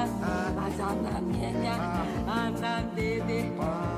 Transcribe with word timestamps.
Ananda, 0.00 0.62
Azanamenya, 0.64 1.74
Anandede, 2.26 3.40
Banandede, 3.58 3.89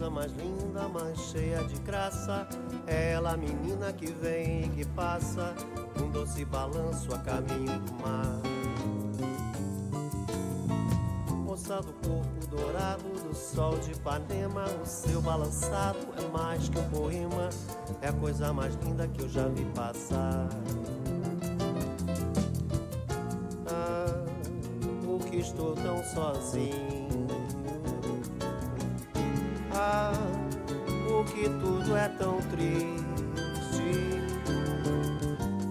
coisa 0.00 0.10
mais 0.10 0.32
linda, 0.32 0.88
mais 0.88 1.18
cheia 1.18 1.62
de 1.64 1.78
graça. 1.80 2.48
É 2.86 3.12
ela, 3.12 3.36
menina 3.36 3.92
que 3.92 4.06
vem 4.06 4.64
e 4.64 4.68
que 4.70 4.86
passa, 4.86 5.54
um 6.02 6.10
doce 6.10 6.42
balanço 6.46 7.14
a 7.14 7.18
caminho 7.18 7.78
do 7.80 7.92
mar. 8.02 8.40
Moça 11.44 11.82
do 11.82 11.92
corpo 11.92 12.46
dourado 12.48 13.02
do 13.28 13.34
sol 13.34 13.76
de 13.78 13.92
Ipanema, 13.92 14.64
o 14.82 14.86
seu 14.86 15.20
balançado 15.20 15.98
é 16.16 16.26
mais 16.28 16.66
que 16.70 16.78
um 16.78 16.88
poema, 16.88 17.50
é 18.00 18.08
a 18.08 18.12
coisa 18.14 18.54
mais 18.54 18.74
linda 18.76 19.06
que 19.06 19.20
eu 19.20 19.28
já 19.28 19.48
vi 19.48 19.66
passar. 19.74 20.48
Ah, 23.66 24.24
por 25.04 25.26
que 25.26 25.36
estou 25.36 25.74
tão 25.74 26.02
sozinho? 26.04 26.99
Porque 31.40 31.48
tudo 31.48 31.96
é 31.96 32.08
tão 32.08 32.38
triste. 32.42 33.00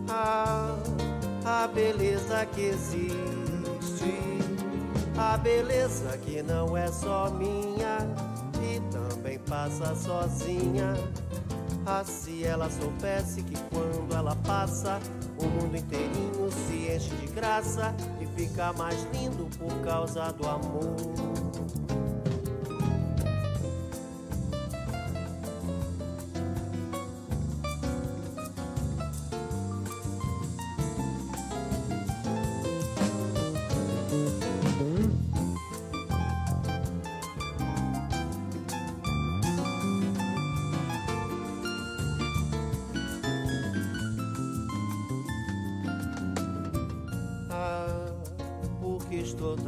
Ah, 0.09 0.75
a 1.45 1.67
beleza 1.67 2.45
que 2.47 2.61
existe, 2.61 4.17
a 5.17 5.37
beleza 5.37 6.17
que 6.17 6.41
não 6.41 6.75
é 6.75 6.87
só 6.87 7.29
minha 7.29 7.99
e 8.63 8.79
também 8.91 9.37
passa 9.39 9.95
sozinha. 9.95 10.93
Ah, 11.85 12.03
se 12.03 12.43
ela 12.43 12.69
soubesse 12.69 13.43
que 13.43 13.55
quando 13.69 14.15
ela 14.15 14.35
passa, 14.37 14.99
o 15.37 15.45
mundo 15.45 15.77
inteirinho 15.77 16.51
se 16.51 16.91
enche 16.91 17.15
de 17.15 17.27
graça 17.27 17.95
e 18.19 18.25
fica 18.39 18.73
mais 18.73 19.01
lindo 19.13 19.47
por 19.57 19.73
causa 19.81 20.31
do 20.33 20.47
amor. 20.47 21.88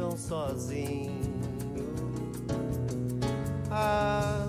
Tão 0.02 0.16
sozinho. 0.16 1.20
Ah, 3.70 4.48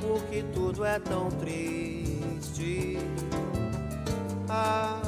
porque 0.00 0.42
tudo 0.54 0.82
é 0.82 0.98
tão 0.98 1.28
triste. 1.32 2.98
Ah, 4.48 5.02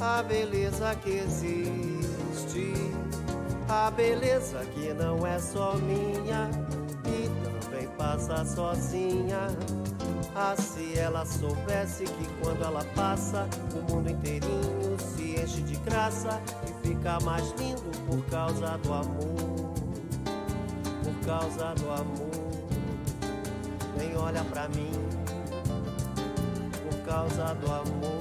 a 0.00 0.22
beleza 0.24 0.92
que 0.96 1.10
existe, 1.10 2.74
a 3.68 3.92
beleza 3.92 4.58
que 4.74 4.92
não 4.92 5.24
é 5.24 5.38
só 5.38 5.76
minha 5.76 6.50
e 7.06 7.62
também 7.62 7.88
passa 7.96 8.44
sozinha. 8.44 9.46
Ah, 10.34 10.56
se 10.56 10.98
ela 10.98 11.24
soubesse 11.24 12.04
que 12.04 12.28
quando 12.42 12.64
ela 12.64 12.84
passa, 12.96 13.48
o 13.72 13.92
mundo 13.92 14.10
inteirinho 14.10 14.98
se 14.98 15.40
enche 15.40 15.62
de 15.62 15.76
graça 15.76 16.40
fica 16.90 17.20
mais 17.20 17.52
lindo 17.52 17.88
por 18.08 18.20
causa 18.26 18.76
do 18.78 18.92
amor. 18.92 19.72
Por 21.04 21.26
causa 21.26 21.74
do 21.74 21.90
amor. 21.90 22.30
Nem 23.96 24.16
olha 24.16 24.42
pra 24.44 24.68
mim, 24.70 24.90
por 26.82 26.98
causa 27.06 27.54
do 27.54 27.66
amor. 27.72 28.19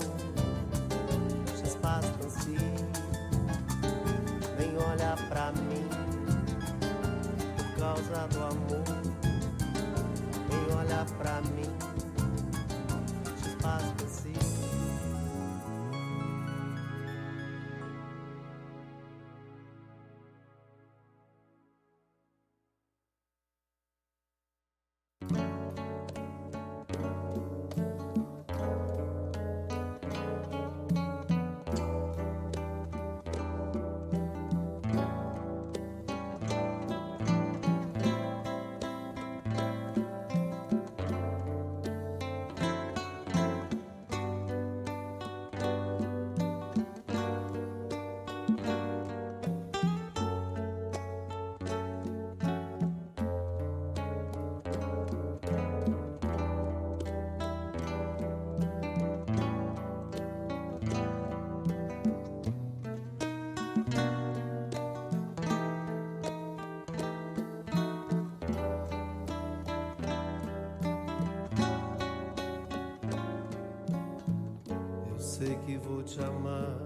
Amar. 76.23 76.77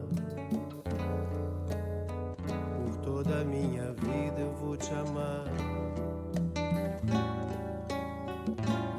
Por 2.76 2.96
toda 2.98 3.42
a 3.42 3.44
minha 3.44 3.92
vida 3.94 4.40
eu 4.40 4.54
vou 4.54 4.78
te 4.78 4.94
amar. 4.94 5.46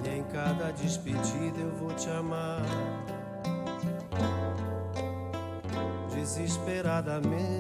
E 0.04 0.08
em 0.08 0.22
cada 0.24 0.70
despedida 0.72 1.60
eu 1.60 1.70
vou 1.76 1.94
te 1.94 2.10
amar. 2.10 2.62
Desesperadamente 6.14 7.53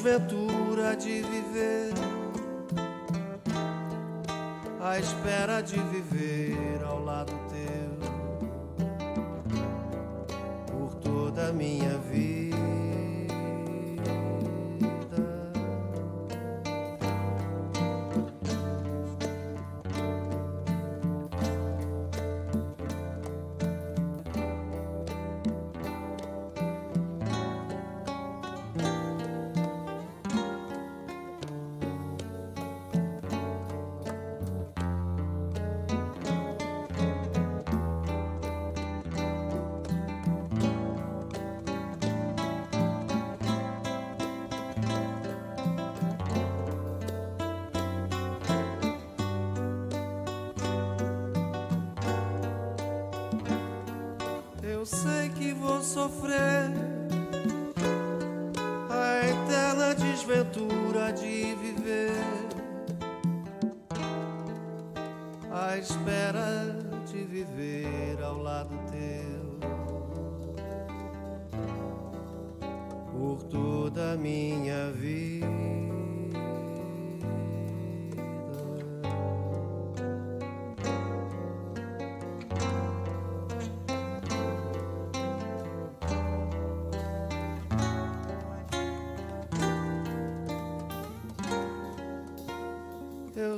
desventura 0.00 0.96
de 0.96 1.20
viver, 1.20 1.92
a 4.80 4.98
espera 4.98 5.60
de 5.62 5.78
viver 5.78 6.82
ao 6.82 7.04
lado 7.04 7.32
teu 7.50 8.00
por 10.66 10.94
toda 10.94 11.48
a 11.48 11.52
minha 11.52 11.98
vida. 12.10 12.29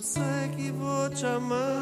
Sei 0.03 0.49
que 0.57 0.73
vou 0.73 1.09
te 1.11 1.25
amar. 1.25 1.81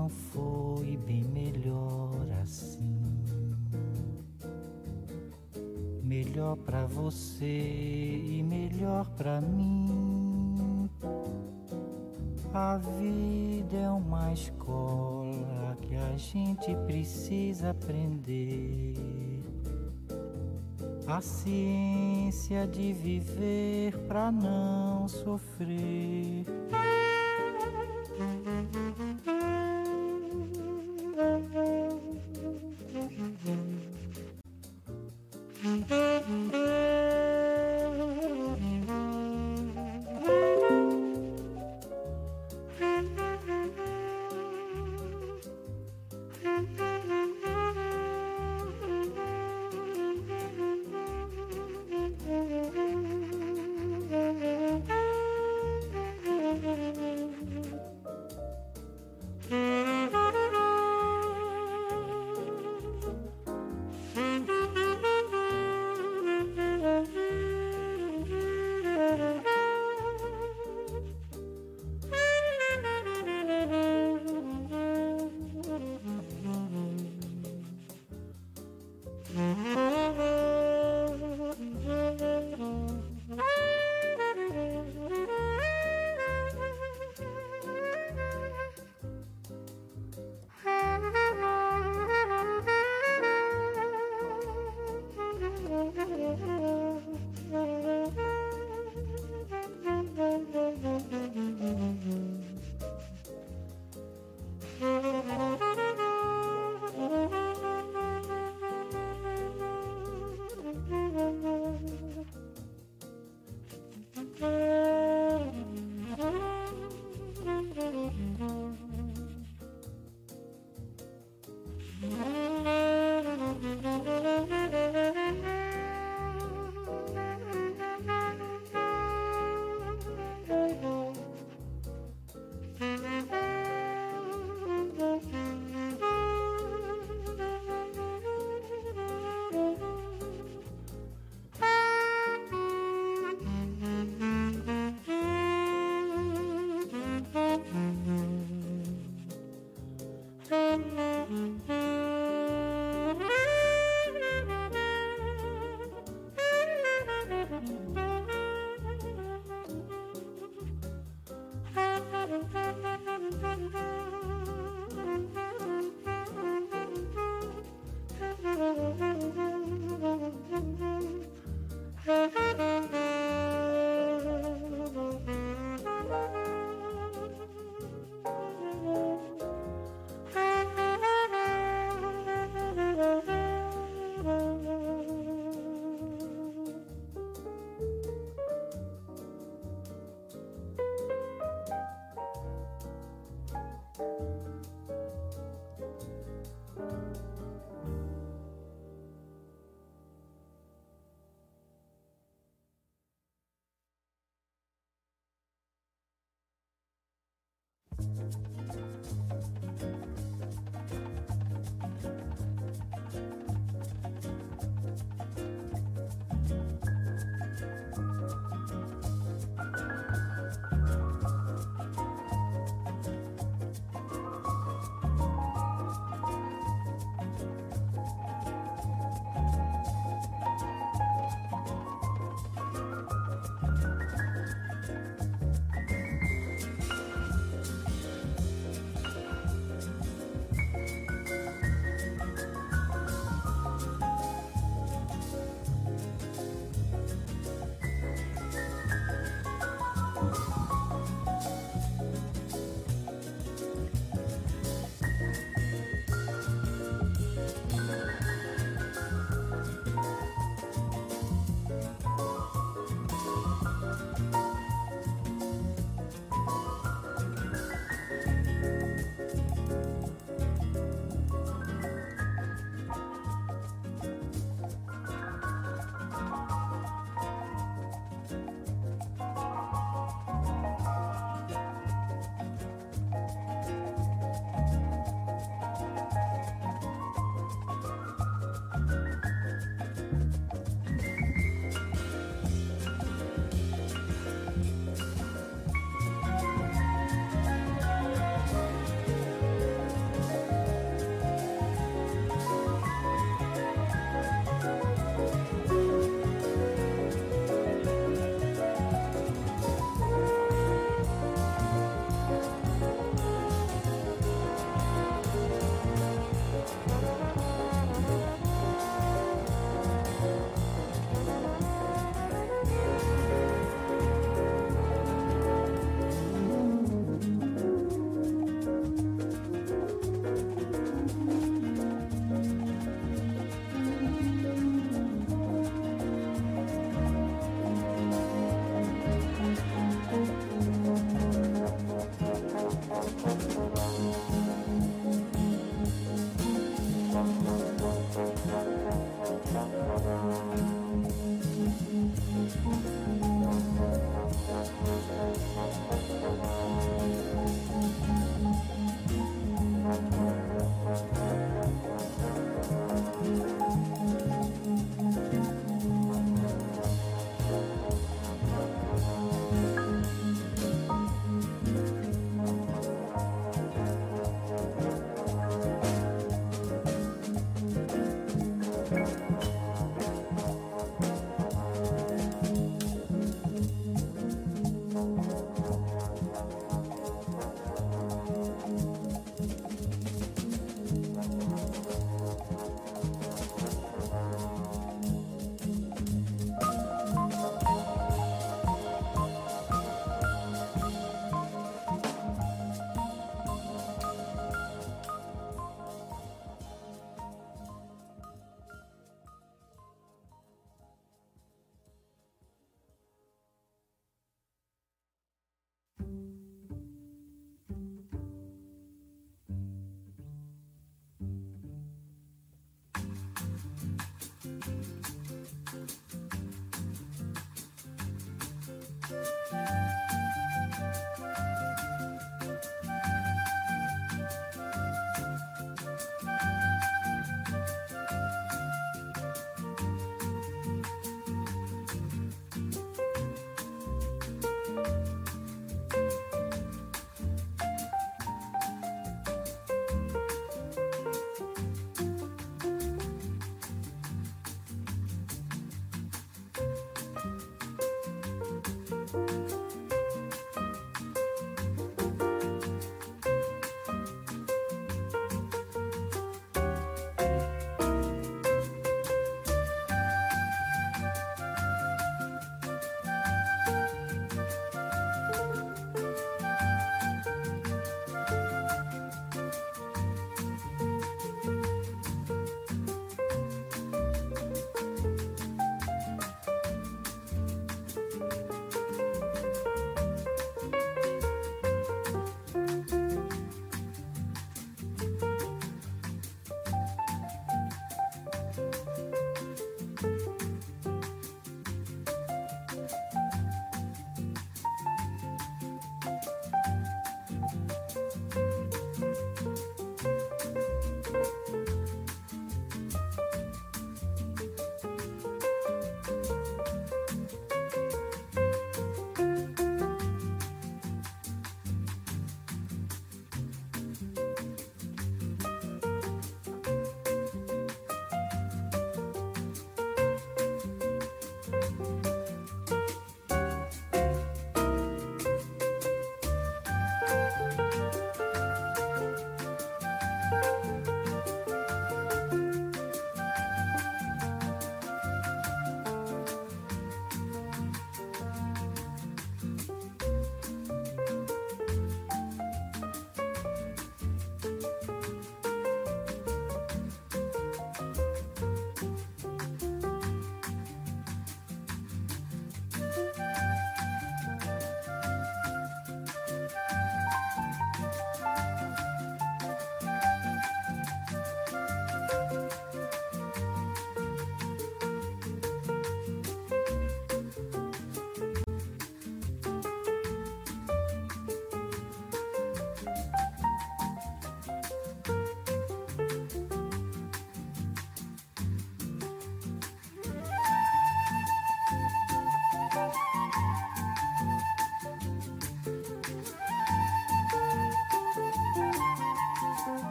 não 0.00 0.08
foi 0.08 0.96
bem 1.06 1.24
melhor 1.24 2.26
assim. 2.42 3.02
Melhor 6.02 6.56
para 6.56 6.86
você 6.86 7.44
e 7.44 8.42
melhor 8.42 9.06
para 9.10 9.42
mim. 9.42 10.88
A 12.54 12.78
vida 12.78 13.76
é 13.76 13.90
uma 13.90 14.32
escola 14.32 15.76
que 15.82 15.94
a 15.94 16.16
gente 16.16 16.74
precisa 16.86 17.70
aprender 17.70 18.94
a 21.06 21.20
ciência 21.20 22.66
de 22.66 22.92
viver 22.94 23.96
para 24.08 24.32
não 24.32 25.06
sofrer. 25.06 26.46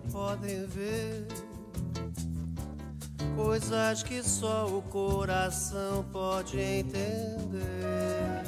Podem 0.00 0.66
ver 0.66 1.26
coisas 3.34 4.02
que 4.02 4.22
só 4.22 4.66
o 4.66 4.82
coração 4.82 6.04
pode 6.12 6.58
entender. 6.58 8.42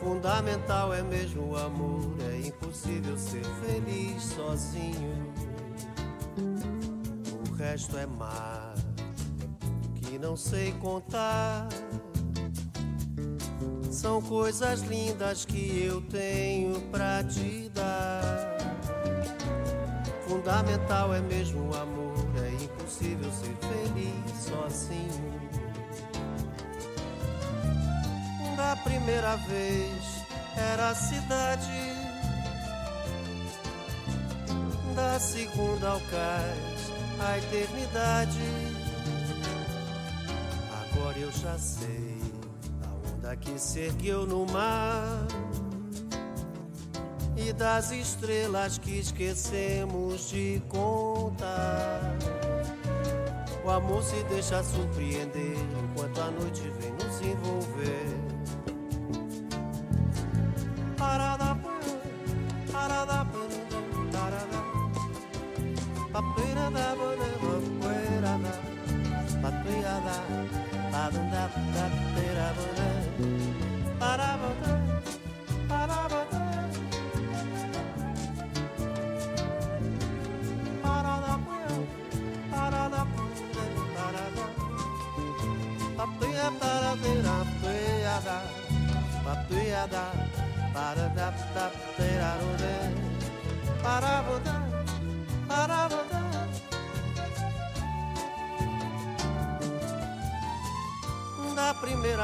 Fundamental 0.00 0.92
é 0.94 1.02
mesmo 1.02 1.52
o 1.52 1.56
amor, 1.56 2.16
é 2.32 2.46
impossível 2.46 3.18
ser 3.18 3.44
feliz 3.64 4.22
sozinho. 4.22 5.32
O 7.48 7.54
resto 7.54 7.96
é 7.96 8.06
mar 8.06 8.74
que 10.02 10.18
não 10.18 10.36
sei 10.36 10.72
contar. 10.74 11.68
São 13.90 14.20
coisas 14.22 14.80
lindas 14.82 15.44
que 15.44 15.84
eu 15.84 16.00
tenho 16.02 16.80
pra 16.90 17.24
te 17.24 17.68
dar. 17.74 18.25
Fundamental 20.46 21.12
é 21.12 21.20
mesmo 21.22 21.70
o 21.70 21.74
amor, 21.74 22.24
é 22.36 22.62
impossível 22.62 23.28
ser 23.32 23.56
feliz 23.66 24.44
sozinho. 24.44 25.40
Da 28.56 28.76
primeira 28.76 29.34
vez 29.38 30.24
era 30.56 30.90
a 30.90 30.94
cidade, 30.94 31.92
da 34.94 35.18
segunda 35.18 35.88
ao 35.88 36.00
cais, 36.02 36.92
a 37.18 37.38
eternidade. 37.38 38.38
Agora 40.80 41.18
eu 41.18 41.32
já 41.32 41.58
sei 41.58 42.20
a 42.84 43.16
onda 43.16 43.34
que 43.34 43.58
se 43.58 43.80
ergueu 43.80 44.24
no 44.24 44.46
mar 44.46 45.26
das 47.56 47.90
estrelas 47.90 48.78
que 48.78 48.98
esquecemos 48.98 50.28
de 50.30 50.62
contar. 50.68 52.16
O 53.64 53.70
amor 53.70 54.02
se 54.02 54.22
deixa 54.24 54.62
surpreender 54.62 55.56
enquanto 55.82 56.20
a 56.20 56.30
noite 56.30 56.62
vem 56.78 56.85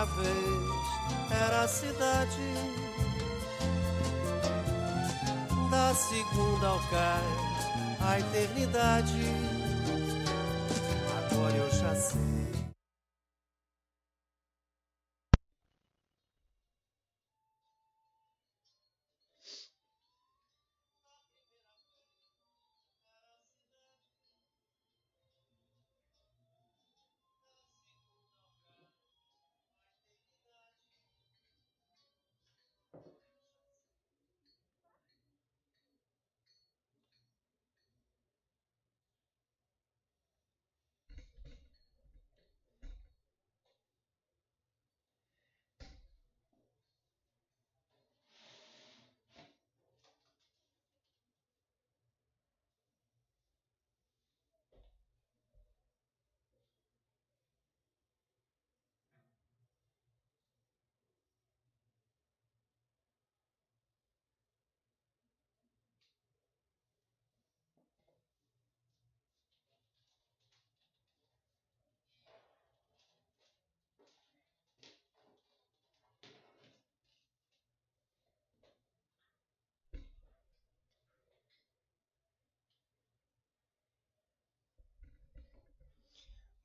vez 0.05 0.83
era 1.31 1.63
a 1.63 1.69
cidade, 1.69 2.55
da 5.71 5.95
segunda 5.95 6.67
ao 6.67 6.81
cais, 6.91 8.01
a 8.01 8.19
eternidade. 8.19 9.52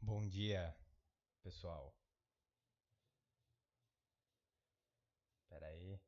Bom 0.07 0.25
dia, 0.25 0.73
pessoal. 1.43 1.93
Espera 5.41 5.67
aí. 5.67 5.99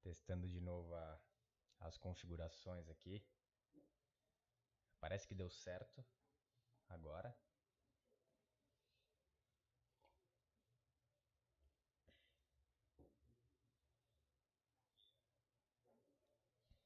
Testando 0.00 0.48
de 0.48 0.60
novo 0.60 0.94
a, 0.94 1.20
as 1.80 1.98
configurações 1.98 2.88
aqui. 2.88 3.20
Parece 5.00 5.26
que 5.26 5.34
deu 5.34 5.50
certo 5.50 6.04
agora. 6.88 7.36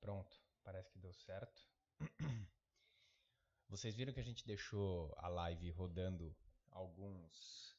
Pronto, 0.00 0.40
parece 0.64 0.90
que 0.90 0.98
deu 0.98 1.12
certo. 1.12 1.68
Vocês 3.68 3.94
viram 3.94 4.14
que 4.14 4.20
a 4.20 4.24
gente 4.24 4.46
deixou 4.46 5.14
a 5.18 5.28
live 5.28 5.70
rodando 5.72 6.34
alguns 6.70 7.76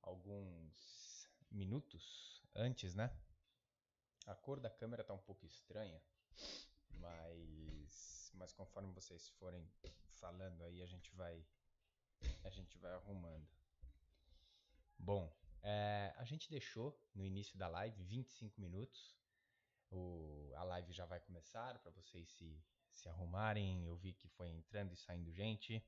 alguns 0.00 1.28
minutos 1.50 2.40
antes, 2.54 2.94
né? 2.94 3.12
A 4.26 4.34
cor 4.34 4.60
da 4.60 4.70
câmera 4.70 5.02
tá 5.02 5.12
um 5.12 5.18
pouco 5.18 5.44
estranha, 5.44 6.00
mas 6.92 8.30
mas 8.34 8.52
conforme 8.52 8.92
vocês 8.92 9.28
forem 9.30 9.68
falando 10.20 10.62
aí 10.62 10.80
a 10.82 10.86
gente 10.86 11.10
vai 11.16 11.44
a 12.44 12.50
gente 12.50 12.78
vai 12.78 12.92
arrumando. 12.92 13.48
Bom, 14.96 15.36
é, 15.62 16.14
a 16.16 16.24
gente 16.24 16.48
deixou 16.48 16.96
no 17.12 17.24
início 17.24 17.58
da 17.58 17.66
live 17.66 18.04
25 18.04 18.60
minutos. 18.60 19.18
O, 19.90 20.52
a 20.54 20.62
live 20.62 20.92
já 20.92 21.06
vai 21.06 21.18
começar 21.18 21.76
para 21.80 21.90
vocês 21.90 22.30
se 22.30 22.62
se 22.92 23.08
arrumarem. 23.08 23.84
Eu 23.84 23.96
vi 23.96 24.12
que 24.12 24.28
foi 24.28 24.48
entrando 24.48 24.92
e 24.92 24.96
saindo 24.96 25.32
gente. 25.32 25.82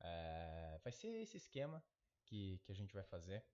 É, 0.00 0.80
vai 0.82 0.92
ser 0.92 1.08
esse 1.08 1.36
esquema 1.36 1.82
que, 2.24 2.58
que 2.64 2.72
a 2.72 2.74
gente 2.74 2.94
vai 2.94 3.04
fazer. 3.04 3.44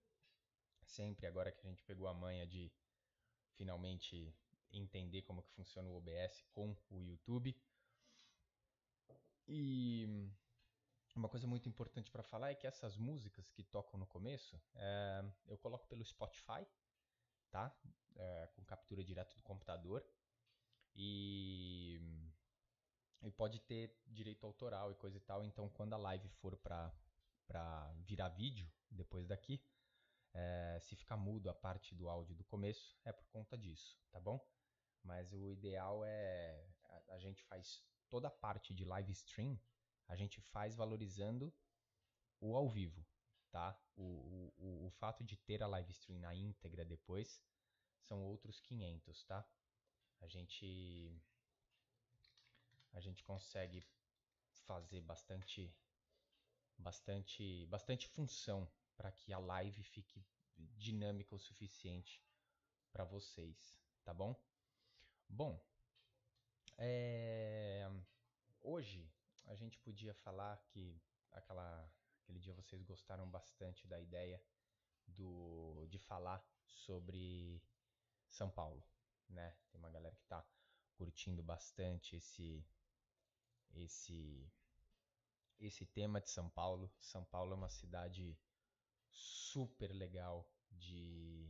Sempre 0.83 1.25
agora 1.25 1.51
que 1.51 1.65
a 1.65 1.69
gente 1.69 1.83
pegou 1.83 2.07
a 2.07 2.13
manha 2.13 2.45
de 2.45 2.71
finalmente 3.55 4.33
entender 4.71 5.21
como 5.23 5.41
que 5.41 5.51
funciona 5.51 5.89
o 5.89 5.95
OBS 5.95 6.43
com 6.51 6.75
o 6.89 7.01
YouTube. 7.01 7.55
E 9.47 10.29
uma 11.15 11.29
coisa 11.29 11.47
muito 11.47 11.69
importante 11.69 12.11
para 12.11 12.23
falar 12.23 12.51
é 12.51 12.55
que 12.55 12.67
essas 12.67 12.97
músicas 12.97 13.49
que 13.49 13.63
tocam 13.63 13.99
no 13.99 14.05
começo, 14.05 14.61
é, 14.75 15.23
eu 15.47 15.57
coloco 15.57 15.87
pelo 15.87 16.03
Spotify, 16.03 16.65
tá? 17.49 17.73
É, 18.15 18.49
com 18.55 18.63
captura 18.65 19.03
direto 19.03 19.35
do 19.35 19.41
computador. 19.41 20.05
E 20.95 21.99
e 23.25 23.31
pode 23.31 23.59
ter 23.59 23.91
direito 24.05 24.45
autoral 24.45 24.91
e 24.91 24.95
coisa 24.95 25.17
e 25.17 25.21
tal. 25.21 25.43
Então, 25.43 25.67
quando 25.69 25.93
a 25.93 25.97
live 25.97 26.29
for 26.29 26.55
para 26.55 27.91
virar 28.05 28.29
vídeo 28.29 28.71
depois 28.89 29.27
daqui, 29.27 29.59
é, 30.33 30.77
se 30.79 30.95
ficar 30.95 31.17
mudo 31.17 31.49
a 31.49 31.53
parte 31.53 31.95
do 31.95 32.07
áudio 32.07 32.35
do 32.35 32.43
começo, 32.43 32.95
é 33.03 33.11
por 33.11 33.27
conta 33.29 33.57
disso, 33.57 33.97
tá 34.11 34.19
bom? 34.19 34.39
Mas 35.03 35.33
o 35.33 35.51
ideal 35.51 36.05
é 36.05 36.67
a, 36.83 37.15
a 37.15 37.19
gente 37.19 37.43
faz 37.45 37.83
toda 38.09 38.27
a 38.27 38.31
parte 38.31 38.73
de 38.73 38.85
live 38.85 39.11
stream, 39.11 39.59
a 40.07 40.15
gente 40.15 40.39
faz 40.39 40.75
valorizando 40.75 41.51
o 42.39 42.55
ao 42.55 42.69
vivo, 42.69 43.03
tá? 43.49 43.79
O, 43.95 44.53
o, 44.57 44.87
o 44.87 44.91
fato 44.91 45.23
de 45.23 45.35
ter 45.35 45.63
a 45.63 45.67
live 45.67 45.91
stream 45.91 46.19
na 46.19 46.35
íntegra 46.35 46.85
depois 46.85 47.41
são 48.01 48.23
outros 48.23 48.59
500, 48.59 49.23
tá? 49.23 49.47
A 50.21 50.27
gente 50.27 51.19
a 52.95 52.99
gente 52.99 53.23
consegue 53.23 53.85
fazer 54.65 55.01
bastante 55.01 55.71
bastante 56.77 57.65
bastante 57.67 58.07
função 58.07 58.67
para 58.95 59.11
que 59.11 59.31
a 59.31 59.37
live 59.37 59.83
fique 59.83 60.25
dinâmica 60.57 61.35
o 61.35 61.39
suficiente 61.39 62.23
para 62.91 63.03
vocês, 63.03 63.77
tá 64.03 64.13
bom? 64.13 64.33
Bom, 65.27 65.61
é... 66.77 67.89
hoje 68.61 69.11
a 69.45 69.55
gente 69.55 69.77
podia 69.79 70.13
falar 70.13 70.57
que 70.69 71.01
aquela, 71.31 71.91
aquele 72.23 72.39
dia 72.39 72.53
vocês 72.53 72.81
gostaram 72.83 73.29
bastante 73.29 73.85
da 73.87 73.99
ideia 73.99 74.41
do, 75.07 75.85
de 75.89 75.99
falar 75.99 76.43
sobre 76.65 77.61
São 78.29 78.49
Paulo, 78.49 78.83
né? 79.29 79.55
Tem 79.69 79.79
uma 79.79 79.89
galera 79.89 80.15
que 80.15 80.23
está 80.23 80.45
curtindo 80.95 81.43
bastante 81.43 82.15
esse 82.15 82.65
esse 83.75 84.51
esse 85.59 85.85
tema 85.85 86.19
de 86.19 86.29
São 86.29 86.49
Paulo. 86.49 86.91
São 86.99 87.23
Paulo 87.23 87.53
é 87.53 87.55
uma 87.55 87.69
cidade 87.69 88.37
super 89.09 89.91
legal 89.93 90.49
de, 90.69 91.49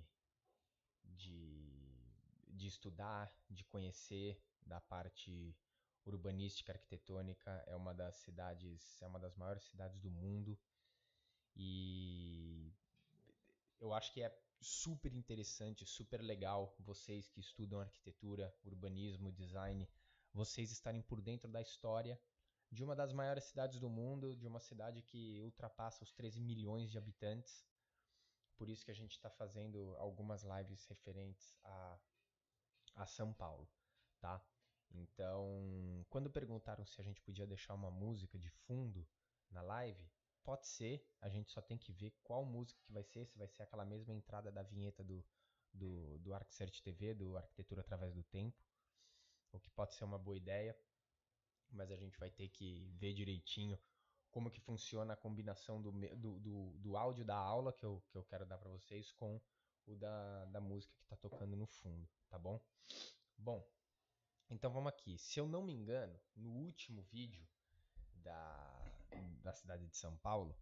de, 1.03 1.99
de 2.47 2.67
estudar, 2.67 3.33
de 3.49 3.63
conhecer 3.65 4.39
da 4.65 4.79
parte 4.79 5.57
urbanística, 6.05 6.71
arquitetônica. 6.71 7.49
É 7.67 7.75
uma 7.75 7.93
das 7.93 8.15
cidades, 8.17 9.01
é 9.01 9.07
uma 9.07 9.19
das 9.19 9.35
maiores 9.35 9.63
cidades 9.63 9.99
do 9.99 10.11
mundo 10.11 10.57
e 11.55 12.71
eu 13.79 13.93
acho 13.93 14.11
que 14.13 14.21
é 14.21 14.37
super 14.61 15.13
interessante, 15.13 15.85
super 15.85 16.21
legal 16.21 16.75
vocês 16.79 17.29
que 17.29 17.39
estudam 17.39 17.79
arquitetura, 17.79 18.53
urbanismo, 18.63 19.31
design, 19.31 19.87
vocês 20.35 20.69
estarem 20.69 21.01
por 21.01 21.21
dentro 21.21 21.49
da 21.49 21.61
história 21.61 22.19
de 22.69 22.83
uma 22.83 22.95
das 22.95 23.13
maiores 23.13 23.45
cidades 23.45 23.79
do 23.79 23.89
mundo, 23.89 24.35
de 24.35 24.45
uma 24.45 24.59
cidade 24.59 25.01
que 25.01 25.41
ultrapassa 25.41 26.03
os 26.03 26.11
13 26.11 26.41
milhões 26.41 26.91
de 26.91 26.97
habitantes. 26.97 27.65
Por 28.57 28.69
isso 28.69 28.83
que 28.83 28.91
a 28.91 28.95
gente 28.95 29.13
está 29.13 29.29
fazendo 29.29 29.95
algumas 29.97 30.43
lives 30.43 30.85
referentes 30.85 31.57
a, 31.63 31.99
a 32.95 33.05
São 33.05 33.33
Paulo, 33.33 33.69
tá? 34.19 34.45
Então, 34.91 36.05
quando 36.09 36.29
perguntaram 36.29 36.85
se 36.85 36.99
a 36.99 37.03
gente 37.03 37.21
podia 37.21 37.47
deixar 37.47 37.73
uma 37.73 37.89
música 37.89 38.37
de 38.37 38.49
fundo 38.49 39.07
na 39.49 39.61
live, 39.61 40.09
pode 40.43 40.67
ser, 40.67 41.05
a 41.21 41.29
gente 41.29 41.51
só 41.51 41.61
tem 41.61 41.77
que 41.77 41.91
ver 41.91 42.11
qual 42.23 42.45
música 42.45 42.81
que 42.83 42.91
vai 42.91 43.03
ser, 43.03 43.25
se 43.25 43.37
vai 43.37 43.47
ser 43.47 43.63
aquela 43.63 43.85
mesma 43.85 44.13
entrada 44.13 44.51
da 44.51 44.63
vinheta 44.63 45.03
do, 45.03 45.25
do, 45.73 46.17
do 46.19 46.33
ArcSearch 46.33 46.81
TV, 46.83 47.13
do 47.13 47.37
Arquitetura 47.37 47.81
Através 47.81 48.13
do 48.13 48.23
Tempo, 48.23 48.57
o 49.55 49.59
que 49.59 49.69
pode 49.71 49.95
ser 49.95 50.03
uma 50.03 50.19
boa 50.19 50.37
ideia 50.37 50.75
mas 51.71 51.91
a 51.91 51.95
gente 51.95 52.17
vai 52.17 52.29
ter 52.29 52.49
que 52.49 52.87
ver 52.97 53.13
direitinho 53.13 53.77
como 54.31 54.51
que 54.51 54.59
funciona 54.59 55.13
a 55.13 55.17
combinação 55.17 55.81
do, 55.81 55.91
do, 55.91 56.39
do, 56.39 56.73
do 56.79 56.97
áudio 56.97 57.23
da 57.23 57.37
aula 57.37 57.71
que 57.71 57.85
eu, 57.85 58.03
que 58.09 58.17
eu 58.17 58.23
quero 58.23 58.45
dar 58.45 58.57
para 58.57 58.69
vocês 58.69 59.11
com 59.13 59.39
o 59.85 59.95
da, 59.95 60.45
da 60.45 60.59
música 60.59 60.93
que 60.97 61.03
está 61.03 61.15
tocando 61.15 61.55
no 61.55 61.65
fundo, 61.67 62.09
tá 62.29 62.37
bom? 62.37 62.59
Bom, 63.37 63.65
então 64.49 64.71
vamos 64.71 64.89
aqui. 64.89 65.17
Se 65.17 65.39
eu 65.39 65.47
não 65.47 65.63
me 65.63 65.73
engano, 65.73 66.19
no 66.35 66.49
último 66.49 67.03
vídeo 67.03 67.47
da, 68.15 68.91
da 69.41 69.53
cidade 69.53 69.87
de 69.87 69.95
São 69.95 70.17
Paulo, 70.17 70.57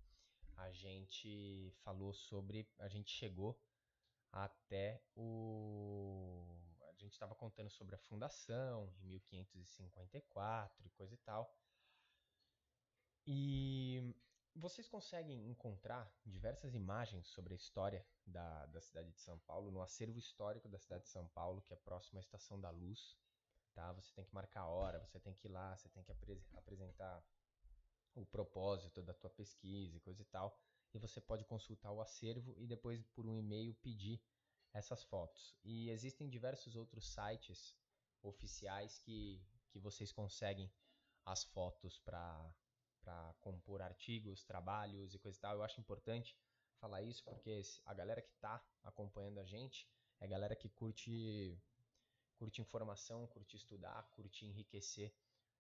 a 0.56 0.72
gente 0.72 1.74
falou 1.84 2.14
sobre. 2.14 2.70
A 2.78 2.88
gente 2.88 3.12
chegou 3.12 3.60
até 4.32 5.02
o 5.16 6.62
gente 7.04 7.13
estava 7.13 7.36
contando 7.36 7.70
sobre 7.70 7.96
a 7.96 7.98
fundação 7.98 8.89
em 9.02 9.08
1554 9.08 10.88
e 10.88 10.89
coisa 10.92 11.13
e 11.13 11.18
tal. 11.18 11.54
E 13.28 14.16
vocês 14.56 14.88
conseguem 14.88 15.50
encontrar 15.50 16.12
diversas 16.26 16.74
imagens 16.74 17.28
sobre 17.28 17.54
a 17.54 17.58
história 17.58 18.06
da, 18.26 18.66
da 18.68 18.82
cidade 18.82 19.12
de 19.12 19.20
São 19.20 19.38
Paulo 19.39 19.72
no 19.72 19.82
acervo 19.82 20.18
histórico 20.18 20.70
da 20.70 20.80
cidade 20.80 21.04
de 21.04 21.10
São 21.10 21.28
Paulo, 21.30 21.62
que 21.62 21.74
é 21.74 21.78
próximo 21.78 22.20
à 22.20 22.22
Estação 22.22 22.60
da 22.60 22.70
Luz. 22.70 23.18
Tá? 23.74 23.92
Você 23.94 24.13
tem 24.13 24.24
que 24.24 24.34
marcar 24.34 24.62
a 24.62 24.68
hora, 24.68 25.00
você 25.00 25.20
tem 25.20 25.34
que 25.34 25.48
ir 25.48 25.52
lá, 25.52 25.76
você 25.76 25.89
tem 25.89 26.04
que 26.04 26.12
apre 26.12 26.42
apresentar 26.56 27.24
o 28.16 28.26
propósito 28.26 29.02
da 29.02 29.13
tua 29.13 29.30
pesquisa 29.30 29.98
e 29.98 30.00
coisa 30.00 30.22
e 30.22 30.26
tal. 30.26 30.58
E 30.94 31.00
você 31.00 31.20
pode 31.20 31.44
consultar 31.46 31.92
o 31.92 32.00
acervo 32.00 32.56
e 32.60 32.68
depois 32.68 33.04
por 33.08 33.26
um 33.26 33.36
e-mail 33.36 33.74
pedir 33.76 34.22
essas 34.74 35.04
fotos. 35.04 35.56
E 35.64 35.90
existem 35.90 36.28
diversos 36.30 36.76
outros 36.76 37.08
sites 37.08 37.76
oficiais 38.22 39.00
que, 39.00 39.42
que 39.70 39.80
vocês 39.80 40.12
conseguem 40.12 40.72
as 41.26 41.44
fotos 41.44 42.00
para 42.00 42.54
compor 43.40 43.82
artigos, 43.82 44.44
trabalhos 44.44 45.14
e 45.14 45.20
coisa 45.20 45.38
e 45.38 45.42
tal. 45.42 45.56
Eu 45.56 45.64
acho 45.64 45.80
importante 45.80 46.36
falar 46.80 47.02
isso 47.02 47.24
porque 47.24 47.62
a 47.86 47.94
galera 47.94 48.22
que 48.22 48.32
está 48.32 48.62
acompanhando 48.84 49.40
a 49.40 49.46
gente 49.46 49.88
é 50.20 50.26
a 50.26 50.28
galera 50.28 50.56
que 50.56 50.70
curte, 50.70 51.58
curte 52.36 52.62
informação, 52.62 53.28
curte 53.28 53.56
estudar, 53.56 54.04
curte 54.12 54.46
enriquecer 54.46 55.14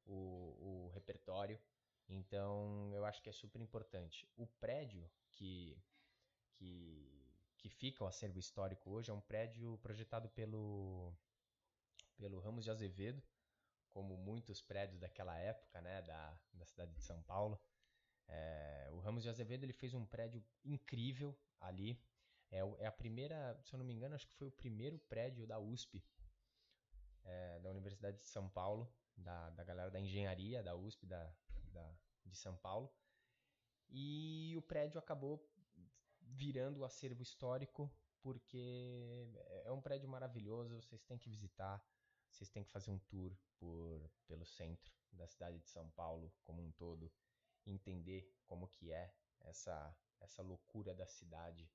o, 0.05 0.87
o 0.87 0.91
repertório. 0.93 1.59
Então 2.09 2.91
eu 2.93 3.05
acho 3.05 3.21
que 3.21 3.29
é 3.29 3.33
super 3.33 3.61
importante. 3.61 4.27
O 4.35 4.47
prédio 4.47 5.09
que, 5.31 5.77
que 6.55 7.22
que 7.63 7.69
fica 7.69 8.03
o 8.03 8.07
acervo 8.07 8.37
histórico 8.37 8.91
hoje 8.91 9.09
é 9.09 9.13
um 9.13 9.21
prédio 9.21 9.77
projetado 9.77 10.27
pelo, 10.27 11.15
pelo 12.17 12.41
Ramos 12.41 12.65
de 12.65 12.69
Azevedo, 12.69 13.23
como 13.89 14.17
muitos 14.17 14.61
prédios 14.61 14.99
daquela 14.99 15.37
época, 15.37 15.79
né, 15.79 16.01
da, 16.01 16.37
da 16.51 16.65
cidade 16.65 16.93
de 16.93 17.01
São 17.01 17.23
Paulo. 17.23 17.57
É, 18.27 18.89
o 18.91 18.99
Ramos 18.99 19.23
de 19.23 19.29
Azevedo 19.29 19.63
ele 19.63 19.71
fez 19.71 19.93
um 19.93 20.05
prédio 20.05 20.43
incrível 20.65 21.33
ali. 21.61 21.97
É, 22.51 22.59
é, 22.79 22.85
a 22.85 22.91
primeira, 22.91 23.57
se 23.63 23.73
eu 23.73 23.77
não 23.79 23.85
me 23.85 23.93
engano, 23.93 24.13
acho 24.13 24.27
que 24.27 24.35
foi 24.35 24.49
o 24.49 24.51
primeiro 24.51 24.99
prédio 24.99 25.47
da 25.47 25.57
USP, 25.57 26.03
é, 27.23 27.61
da 27.61 27.69
Universidade 27.69 28.17
de 28.17 28.27
São 28.27 28.49
Paulo, 28.49 28.93
da, 29.15 29.51
da 29.51 29.63
galera 29.63 29.89
da 29.89 30.01
engenharia 30.01 30.61
da 30.61 30.75
USP 30.75 31.05
da, 31.05 31.33
da, 31.71 31.95
de 32.25 32.35
São 32.35 32.57
Paulo. 32.57 32.93
E 33.89 34.53
o 34.57 34.61
prédio 34.61 34.99
acabou 34.99 35.37
virando 36.33 36.79
o 36.79 36.85
acervo 36.85 37.21
histórico, 37.21 37.91
porque 38.21 39.27
é 39.65 39.71
um 39.71 39.81
prédio 39.81 40.09
maravilhoso, 40.09 40.75
vocês 40.81 41.03
têm 41.03 41.17
que 41.17 41.29
visitar, 41.29 41.83
vocês 42.29 42.49
têm 42.49 42.63
que 42.63 42.71
fazer 42.71 42.91
um 42.91 42.99
tour 42.99 43.35
por, 43.57 44.09
pelo 44.27 44.45
centro 44.45 44.91
da 45.11 45.27
cidade 45.27 45.59
de 45.59 45.69
São 45.69 45.89
Paulo 45.91 46.33
como 46.43 46.61
um 46.61 46.71
todo, 46.71 47.11
entender 47.65 48.33
como 48.45 48.67
que 48.67 48.91
é 48.91 49.13
essa, 49.41 49.95
essa 50.19 50.41
loucura 50.41 50.93
da 50.93 51.05
cidade 51.05 51.69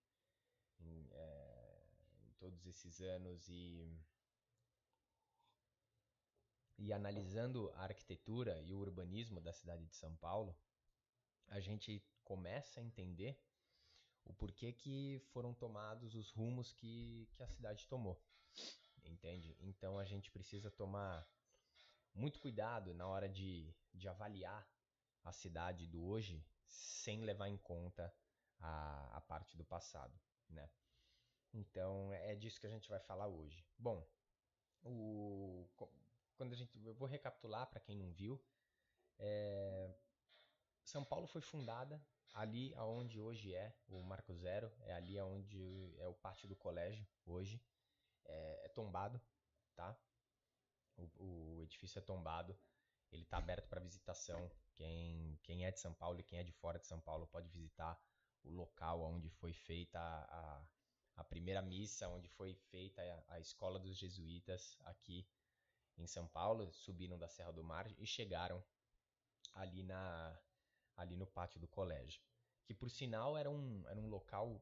em, 0.80 1.08
é, 1.12 1.86
em 2.22 2.32
todos 2.38 2.66
esses 2.66 3.00
anos 3.00 3.48
e 3.48 3.86
e 6.80 6.92
analisando 6.92 7.72
a 7.74 7.82
arquitetura 7.82 8.62
e 8.62 8.72
o 8.72 8.78
urbanismo 8.78 9.40
da 9.40 9.52
cidade 9.52 9.84
de 9.84 9.96
São 9.96 10.14
Paulo, 10.16 10.56
a 11.48 11.58
gente 11.58 12.00
começa 12.22 12.78
a 12.78 12.82
entender 12.82 13.36
o 14.28 14.34
porquê 14.34 14.72
que 14.72 15.18
foram 15.32 15.54
tomados 15.54 16.14
os 16.14 16.30
rumos 16.30 16.72
que, 16.72 17.28
que 17.32 17.42
a 17.42 17.48
cidade 17.48 17.86
tomou. 17.88 18.22
Entende? 19.04 19.56
Então 19.60 19.98
a 19.98 20.04
gente 20.04 20.30
precisa 20.30 20.70
tomar 20.70 21.26
muito 22.14 22.38
cuidado 22.40 22.94
na 22.94 23.06
hora 23.06 23.28
de, 23.28 23.74
de 23.92 24.08
avaliar 24.08 24.68
a 25.24 25.32
cidade 25.32 25.86
do 25.86 26.04
hoje 26.04 26.44
sem 26.66 27.22
levar 27.22 27.48
em 27.48 27.56
conta 27.56 28.14
a, 28.60 29.16
a 29.16 29.20
parte 29.22 29.56
do 29.56 29.64
passado, 29.64 30.18
né? 30.48 30.68
Então 31.54 32.12
é 32.12 32.34
disso 32.34 32.60
que 32.60 32.66
a 32.66 32.70
gente 32.70 32.88
vai 32.88 33.00
falar 33.00 33.26
hoje. 33.26 33.64
Bom, 33.78 34.06
o, 34.84 35.66
quando 36.36 36.52
a 36.52 36.56
gente, 36.56 36.78
eu 36.84 36.94
vou 36.94 37.08
recapitular 37.08 37.66
para 37.66 37.80
quem 37.80 37.96
não 37.96 38.12
viu. 38.12 38.40
É, 39.18 39.94
São 40.84 41.04
Paulo 41.04 41.26
foi 41.26 41.40
fundada 41.40 42.00
ali 42.34 42.72
aonde 42.74 43.20
hoje 43.20 43.54
é 43.54 43.74
o 43.88 44.02
Marco 44.02 44.34
Zero, 44.34 44.72
é 44.82 44.94
ali 44.94 45.18
aonde 45.18 45.94
é 45.98 46.06
o 46.06 46.14
pátio 46.14 46.48
do 46.48 46.56
colégio 46.56 47.06
hoje, 47.26 47.62
é, 48.24 48.66
é 48.66 48.68
tombado, 48.68 49.20
tá? 49.74 49.96
O, 50.96 51.58
o, 51.58 51.62
edifício 51.62 51.98
é 51.98 52.02
tombado, 52.02 52.56
ele 53.10 53.22
está 53.22 53.38
aberto 53.38 53.68
para 53.68 53.80
visitação. 53.80 54.50
Quem, 54.74 55.38
quem 55.42 55.64
é 55.64 55.70
de 55.70 55.80
São 55.80 55.92
Paulo 55.94 56.20
e 56.20 56.24
quem 56.24 56.38
é 56.38 56.44
de 56.44 56.52
fora 56.52 56.78
de 56.78 56.86
São 56.86 57.00
Paulo 57.00 57.26
pode 57.26 57.48
visitar 57.48 58.00
o 58.44 58.50
local 58.50 59.02
onde 59.02 59.28
foi 59.28 59.52
feita 59.52 59.98
a, 59.98 60.24
a, 60.24 60.66
a 61.16 61.24
primeira 61.24 61.62
missa, 61.62 62.08
onde 62.08 62.28
foi 62.28 62.54
feita 62.54 63.02
a, 63.02 63.34
a 63.34 63.40
escola 63.40 63.78
dos 63.78 63.96
jesuítas 63.96 64.76
aqui 64.84 65.26
em 65.96 66.06
São 66.06 66.26
Paulo, 66.28 66.72
subiram 66.72 67.18
da 67.18 67.28
Serra 67.28 67.52
do 67.52 67.64
Mar 67.64 67.90
e 67.98 68.06
chegaram 68.06 68.62
ali 69.54 69.82
na 69.82 70.38
ali 70.98 71.16
no 71.16 71.26
pátio 71.26 71.58
do 71.60 71.68
colégio, 71.68 72.20
que 72.66 72.74
por 72.74 72.90
sinal 72.90 73.38
era 73.38 73.48
um, 73.48 73.86
era 73.88 73.98
um 73.98 74.08
local 74.08 74.60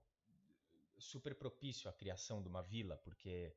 super 0.99 1.35
propício 1.35 1.91
à 1.91 1.93
criação 1.93 2.43
de 2.43 2.49
uma 2.49 2.63
vila, 2.63 2.97
porque 2.99 3.57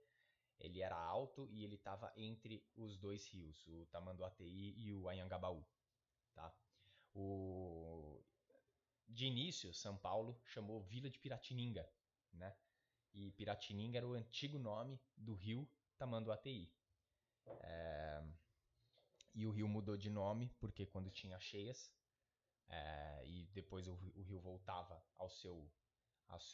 ele 0.60 0.82
era 0.82 0.96
alto 0.96 1.48
e 1.52 1.64
ele 1.64 1.76
estava 1.76 2.12
entre 2.16 2.66
os 2.76 2.98
dois 2.98 3.28
rios, 3.28 3.66
o 3.68 3.86
Tamanduateí 3.88 4.74
e 4.78 4.94
o 4.94 5.08
Anhangabaú, 5.08 5.64
tá? 6.34 6.54
O... 7.14 8.24
De 9.08 9.26
início, 9.26 9.74
São 9.74 9.98
Paulo 9.98 10.40
chamou 10.46 10.82
Vila 10.82 11.10
de 11.10 11.20
Piratininga, 11.20 11.90
né? 12.34 12.56
E 13.14 13.32
Piratininga 13.32 13.98
era 13.98 14.08
o 14.08 14.14
antigo 14.14 14.58
nome 14.58 15.00
do 15.18 15.34
rio 15.34 15.68
Tamanduateí. 15.98 16.72
É... 17.46 18.24
E 19.34 19.46
o 19.46 19.52
rio 19.52 19.68
mudou 19.68 19.98
de 19.98 20.10
nome 20.10 20.50
porque 20.60 20.86
quando 20.86 21.10
tinha 21.10 21.40
cheias 21.40 21.92
é... 22.70 23.24
e 23.26 23.46
depois 23.54 23.88
o, 23.88 23.94
o, 24.16 24.22
rio 24.22 24.40
voltava 24.40 25.04
ao 25.16 25.30
seu, 25.30 25.70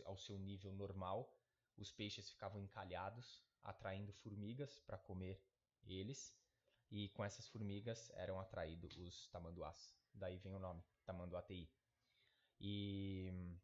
ao 0.05 0.17
seu 0.17 0.37
nível 0.37 0.73
normal, 0.73 1.31
os 1.77 1.91
peixes 1.91 2.29
ficavam 2.29 2.61
encalhados, 2.61 3.43
atraindo 3.63 4.13
formigas 4.13 4.79
para 4.79 4.97
comer 4.97 5.41
eles. 5.85 6.33
E 6.91 7.09
com 7.09 7.25
essas 7.25 7.47
formigas 7.47 8.11
eram 8.11 8.39
atraídos 8.39 8.95
os 8.97 9.27
tamanduás. 9.29 9.93
Daí 10.13 10.37
vem 10.37 10.53
o 10.53 10.59
nome, 10.59 10.83
tamanduateí. 11.03 11.69
E, 12.59 13.57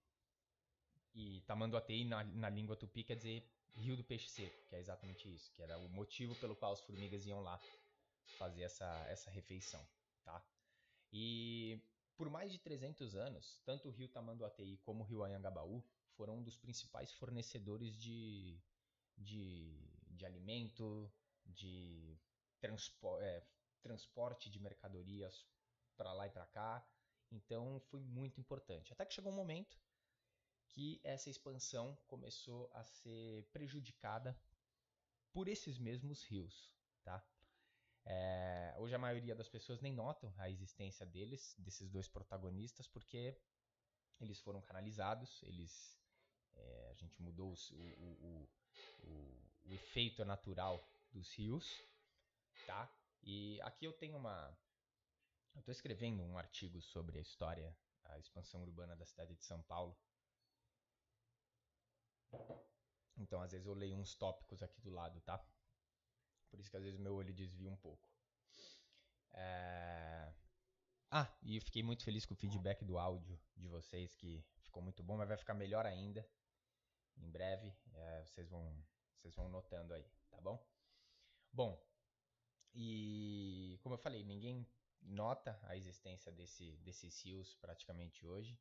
e 1.14 1.42
tamanduateí 1.42 2.04
na, 2.04 2.24
na 2.24 2.50
língua 2.50 2.76
tupi 2.76 3.04
quer 3.04 3.16
dizer 3.16 3.48
rio 3.74 3.96
do 3.96 4.04
peixe 4.04 4.28
seco, 4.28 4.66
que 4.68 4.76
é 4.76 4.80
exatamente 4.80 5.34
isso, 5.34 5.52
que 5.54 5.62
era 5.62 5.78
o 5.78 5.88
motivo 5.88 6.36
pelo 6.36 6.56
qual 6.56 6.74
as 6.74 6.82
formigas 6.82 7.26
iam 7.26 7.42
lá 7.42 7.60
fazer 8.38 8.64
essa, 8.64 8.86
essa 9.08 9.30
refeição, 9.30 9.86
tá? 10.24 10.44
E 11.12 11.80
por 12.22 12.30
mais 12.30 12.52
de 12.52 12.60
300 12.60 13.16
anos, 13.16 13.60
tanto 13.66 13.88
o 13.90 13.92
rio 13.92 14.08
Tamanduateí 14.08 14.78
como 14.86 15.02
o 15.02 15.08
rio 15.08 15.24
Anhangabaú 15.24 15.84
foram 16.16 16.38
um 16.38 16.44
dos 16.44 16.56
principais 16.56 17.12
fornecedores 17.14 17.98
de, 17.98 18.62
de, 19.18 19.76
de 20.06 20.24
alimento, 20.24 21.12
de 21.44 22.16
transpo 22.60 23.20
é, 23.22 23.44
transporte 23.82 24.52
de 24.52 24.60
mercadorias 24.60 25.48
para 25.98 26.14
lá 26.14 26.28
e 26.28 26.30
para 26.30 26.46
cá. 26.46 26.88
Então 27.32 27.80
foi 27.90 28.00
muito 28.02 28.40
importante. 28.40 28.94
Até 28.94 29.04
que 29.04 29.16
chegou 29.16 29.32
um 29.32 29.36
momento 29.36 29.76
que 30.68 31.02
essa 31.04 31.28
expansão 31.28 31.98
começou 32.06 32.70
a 32.76 32.84
ser 32.84 33.50
prejudicada 33.52 34.40
por 35.34 35.48
esses 35.48 35.80
mesmos 35.80 36.22
rios, 36.22 36.72
tá? 37.04 37.26
É, 38.06 38.74
hoje 38.78 38.96
a 38.96 39.00
maioria 39.00 39.36
das 39.36 39.48
pessoas 39.48 39.80
nem 39.82 39.94
notam 39.94 40.34
a 40.38 40.50
existência 40.50 41.06
deles, 41.06 41.56
desses 41.60 41.90
dois 41.90 42.08
protagonistas, 42.08 42.88
porque 42.88 43.38
eles 44.20 44.40
foram 44.42 44.62
canalizados, 44.62 45.42
eles 45.44 46.00
é, 46.54 46.90
a 46.92 46.94
gente 46.96 47.22
mudou 47.22 47.54
o, 47.54 47.76
o, 47.76 48.50
o, 49.04 49.40
o, 49.66 49.74
efeito 49.74 50.26
natural 50.26 50.86
dos 51.12 51.32
rios, 51.34 51.82
tá? 52.66 52.92
E 53.24 53.62
aqui 53.62 53.86
eu 53.86 53.94
tenho 53.94 54.18
uma, 54.18 54.58
eu 55.54 55.60
estou 55.60 55.72
escrevendo 55.72 56.24
um 56.24 56.38
artigo 56.38 56.82
sobre 56.82 57.20
a 57.20 57.22
história, 57.22 57.76
a 58.06 58.20
expansão 58.20 58.62
urbana 58.64 58.96
da 58.96 59.06
cidade 59.06 59.36
de 59.36 59.44
São 59.44 59.62
Paulo. 59.64 59.98
Então, 63.18 63.42
às 63.42 63.52
vezes 63.52 63.68
eu 63.68 63.74
leio 63.74 63.96
uns 63.96 64.16
tópicos 64.16 64.64
aqui 64.64 64.82
do 64.82 64.90
lado, 64.90 65.20
tá? 65.22 65.44
Por 66.52 66.60
isso 66.60 66.70
que 66.70 66.78
às 66.78 66.84
vezes 66.84 67.00
meu 67.00 67.16
olho 67.16 67.34
desvia 67.34 67.72
um 67.72 67.78
pouco. 67.78 68.08
É... 69.34 70.32
Ah, 71.10 71.34
e 71.42 71.56
eu 71.56 71.62
fiquei 71.62 71.82
muito 71.82 72.04
feliz 72.04 72.26
com 72.26 72.34
o 72.34 72.38
feedback 72.38 72.86
do 72.86 72.98
áudio 72.98 73.40
de 73.56 73.68
vocês, 73.68 74.14
que 74.16 74.46
ficou 74.60 74.84
muito 74.84 75.02
bom, 75.02 75.18
mas 75.18 75.28
vai 75.28 75.38
ficar 75.38 75.54
melhor 75.54 75.86
ainda. 75.86 76.28
Em 77.18 77.30
breve, 77.30 77.74
é, 77.94 78.24
vocês, 78.26 78.50
vão, 78.50 78.86
vocês 79.18 79.34
vão 79.36 79.50
notando 79.50 79.94
aí, 79.94 80.06
tá 80.30 80.40
bom? 80.40 80.64
Bom, 81.52 81.82
e 82.74 83.78
como 83.82 83.96
eu 83.96 84.00
falei, 84.00 84.24
ninguém 84.24 84.66
nota 85.02 85.60
a 85.64 85.76
existência 85.76 86.32
desse, 86.32 86.78
desses 86.78 87.22
rios 87.24 87.54
praticamente 87.56 88.26
hoje. 88.26 88.58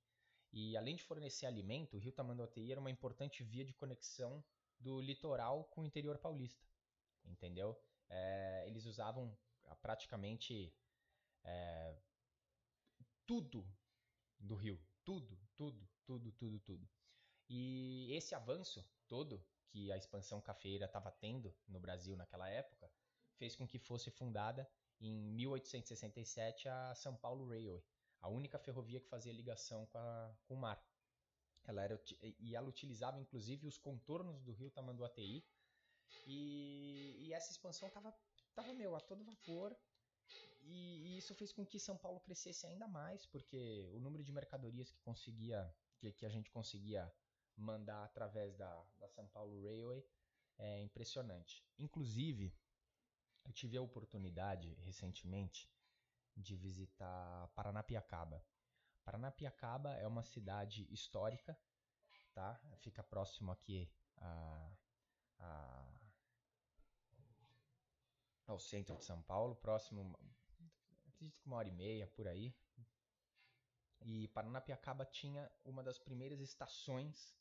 E 0.53 0.77
além 0.77 0.97
de 0.97 1.05
fornecer 1.05 1.47
alimento, 1.47 1.97
o 1.97 2.01
rio 2.01 2.13
Tamanduateí 2.13 2.73
era 2.73 2.81
uma 2.81 2.91
importante 2.91 3.45
via 3.45 3.65
de 3.65 3.73
conexão 3.73 4.43
do 4.81 5.01
litoral 5.01 5.65
com 5.65 5.83
o 5.83 5.87
interior 5.87 6.19
paulista, 6.19 6.67
entendeu? 7.25 7.81
É, 8.09 8.65
eles 8.67 8.87
usavam 8.87 9.37
ah, 9.65 9.77
praticamente 9.77 10.75
é, 11.45 11.97
tudo 13.27 13.67
do 14.39 14.55
rio, 14.55 14.81
tudo, 15.05 15.39
tudo, 15.57 15.89
tudo, 16.05 16.33
tudo, 16.33 16.61
tudo. 16.61 16.89
E 17.49 18.13
esse 18.13 18.35
avanço 18.35 18.85
todo 19.07 19.45
que 19.69 19.91
a 19.93 19.97
expansão 19.97 20.41
cafeira 20.41 20.87
estava 20.87 21.11
tendo 21.11 21.55
no 21.67 21.79
Brasil 21.79 22.17
naquela 22.17 22.49
época 22.49 22.91
fez 23.37 23.57
com 23.57 23.67
que 23.67 23.79
fosse 23.79 24.11
fundada 24.11 24.69
em 25.01 25.13
1867 25.33 26.69
a 26.69 26.95
São 26.95 27.17
Paulo 27.17 27.49
Railway, 27.49 27.83
a 28.21 28.29
única 28.29 28.59
ferrovia 28.59 29.01
que 29.01 29.09
fazia 29.09 29.33
ligação 29.33 29.87
com, 29.87 29.99
a, 29.99 30.35
com 30.45 30.55
o 30.55 30.59
mar. 30.59 30.85
Ela 31.65 31.83
era, 31.83 32.03
e 32.39 32.55
ela 32.55 32.69
utilizava 32.69 33.21
inclusive 33.21 33.67
os 33.67 33.79
contornos 33.79 34.43
do 34.43 34.53
rio 34.53 34.71
Tamanduateí 34.71 35.45
e, 36.27 37.17
e 37.21 37.33
essa 37.33 37.51
expansão 37.51 37.89
estava 37.89 38.15
tava, 38.55 38.73
meu, 38.75 38.97
a 38.97 39.01
todo 39.01 39.25
vapor 39.25 39.77
e, 40.63 41.15
e, 41.15 41.19
isso 41.19 41.35
fez 41.35 41.53
com 41.53 41.65
que 41.65 41.79
São 41.79 41.97
Paulo 41.97 42.21
crescesse 42.21 42.67
ainda 42.67 42.87
mais, 42.87 43.27
porque 43.27 43.89
o 43.93 43.99
número 43.99 44.23
de 44.23 44.33
mercadorias 44.33 44.91
que 44.91 45.01
conseguia 45.01 45.75
que, 45.99 46.13
que 46.13 46.27
a 46.27 46.29
gente 46.29 46.51
conseguia 46.51 47.13
mandar 47.57 48.05
através 48.05 48.57
da, 48.57 48.85
da 48.99 49.09
São 49.09 49.27
Paulo 49.29 49.63
Railway 49.63 50.05
é 50.59 50.81
impressionante. 50.81 51.65
Inclusive, 51.79 52.55
eu 53.45 53.53
tive 53.53 53.77
a 53.77 53.83
oportunidade 53.83 54.75
recentemente 54.81 55.71
de 56.37 56.57
visitar 56.57 57.49
Paranapiacaba. 57.55 58.45
Paranapiacaba 59.05 59.95
é 59.97 60.07
uma 60.07 60.23
cidade 60.23 60.87
histórica, 60.93 61.59
tá? 62.33 62.61
Fica 62.79 63.03
próximo 63.03 63.51
aqui 63.51 63.91
a, 64.19 64.73
a, 65.39 66.00
ao 68.51 68.59
centro 68.59 68.97
de 68.97 69.05
São 69.05 69.23
Paulo, 69.23 69.55
próximo, 69.57 70.19
acredito 71.09 71.39
que 71.41 71.47
uma 71.47 71.57
hora 71.57 71.69
e 71.69 71.73
meia 71.73 72.07
por 72.09 72.27
aí. 72.27 72.55
E 74.03 74.29
Paranapiacaba 74.29 75.05
tinha 75.05 75.51
uma 75.65 75.83
das 75.83 75.99
primeiras 75.99 76.41
estações 76.41 77.37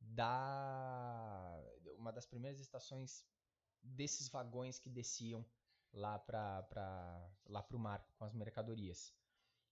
da 0.00 1.62
uma 1.98 2.10
das 2.10 2.26
primeiras 2.26 2.58
estações 2.58 3.26
desses 3.82 4.28
vagões 4.28 4.78
que 4.78 4.88
desciam 4.88 5.44
lá 5.92 6.18
para 6.18 7.30
lá 7.46 7.66
o 7.70 7.78
mar 7.78 8.02
com 8.16 8.24
as 8.24 8.32
mercadorias. 8.32 9.14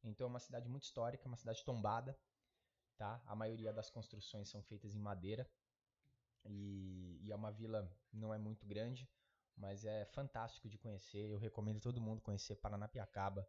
Então 0.04 0.26
é 0.26 0.30
uma 0.30 0.40
cidade 0.40 0.68
muito 0.68 0.84
histórica, 0.84 1.26
uma 1.26 1.36
cidade 1.36 1.64
tombada, 1.64 2.18
tá? 2.96 3.22
A 3.26 3.34
maioria 3.34 3.72
das 3.72 3.90
construções 3.90 4.48
são 4.48 4.62
feitas 4.62 4.94
em 4.94 5.00
madeira 5.00 5.50
e, 6.44 7.18
e 7.22 7.32
é 7.32 7.34
uma 7.34 7.50
vila 7.50 7.90
não 8.12 8.32
é 8.34 8.38
muito 8.38 8.66
grande, 8.66 9.08
mas 9.58 9.84
é 9.84 10.04
fantástico 10.06 10.68
de 10.68 10.78
conhecer. 10.78 11.30
Eu 11.30 11.38
recomendo 11.38 11.80
todo 11.80 12.00
mundo 12.00 12.22
conhecer 12.22 12.56
Paranapiacaba. 12.56 13.46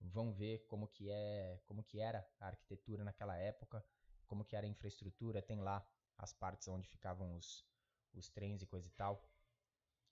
Vão 0.00 0.32
ver 0.32 0.64
como 0.66 0.86
que 0.86 1.10
é, 1.10 1.60
como 1.66 1.82
que 1.82 1.98
era 1.98 2.26
a 2.38 2.46
arquitetura 2.46 3.02
naquela 3.02 3.36
época, 3.36 3.84
como 4.26 4.44
que 4.44 4.54
era 4.54 4.66
a 4.66 4.68
infraestrutura. 4.68 5.42
Tem 5.42 5.60
lá 5.60 5.84
as 6.16 6.32
partes 6.32 6.68
onde 6.68 6.86
ficavam 6.86 7.36
os, 7.36 7.66
os 8.14 8.28
trens 8.28 8.62
e 8.62 8.66
coisa 8.66 8.86
e 8.86 8.92
tal. 8.92 9.28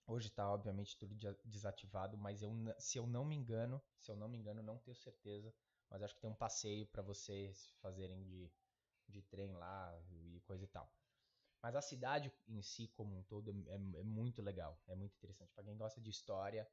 Hoje 0.07 0.29
está 0.29 0.49
obviamente 0.49 0.97
tudo 0.97 1.17
desativado, 1.45 2.17
mas 2.17 2.43
eu, 2.43 2.53
se 2.79 2.97
eu 2.99 3.07
não 3.07 3.25
me 3.25 3.35
engano, 3.35 3.83
se 3.99 4.11
eu 4.11 4.17
não 4.17 4.29
me 4.29 4.39
engano, 4.39 4.63
não 4.63 4.79
tenho 4.79 4.97
certeza, 4.97 5.53
mas 5.91 6.01
acho 6.03 6.15
que 6.15 6.21
tem 6.21 6.31
um 6.31 6.35
passeio 6.35 6.87
para 6.87 7.03
vocês 7.03 7.75
fazerem 7.81 8.23
de, 8.23 8.51
de 9.09 9.23
trem 9.23 9.53
lá 9.55 10.01
e 10.11 10.41
coisa 10.47 10.65
e 10.65 10.69
tal. 10.69 10.89
Mas 11.67 11.75
a 11.75 11.83
cidade 11.83 12.33
em 12.47 12.63
si, 12.63 12.87
como 12.87 13.19
um 13.19 13.25
todo, 13.25 13.51
é, 13.67 13.75
é 13.75 14.03
muito 14.05 14.41
legal, 14.41 14.81
é 14.87 14.95
muito 14.95 15.17
interessante. 15.17 15.53
Para 15.53 15.65
quem 15.65 15.77
gosta 15.77 16.01
de 16.01 16.09
história, 16.09 16.65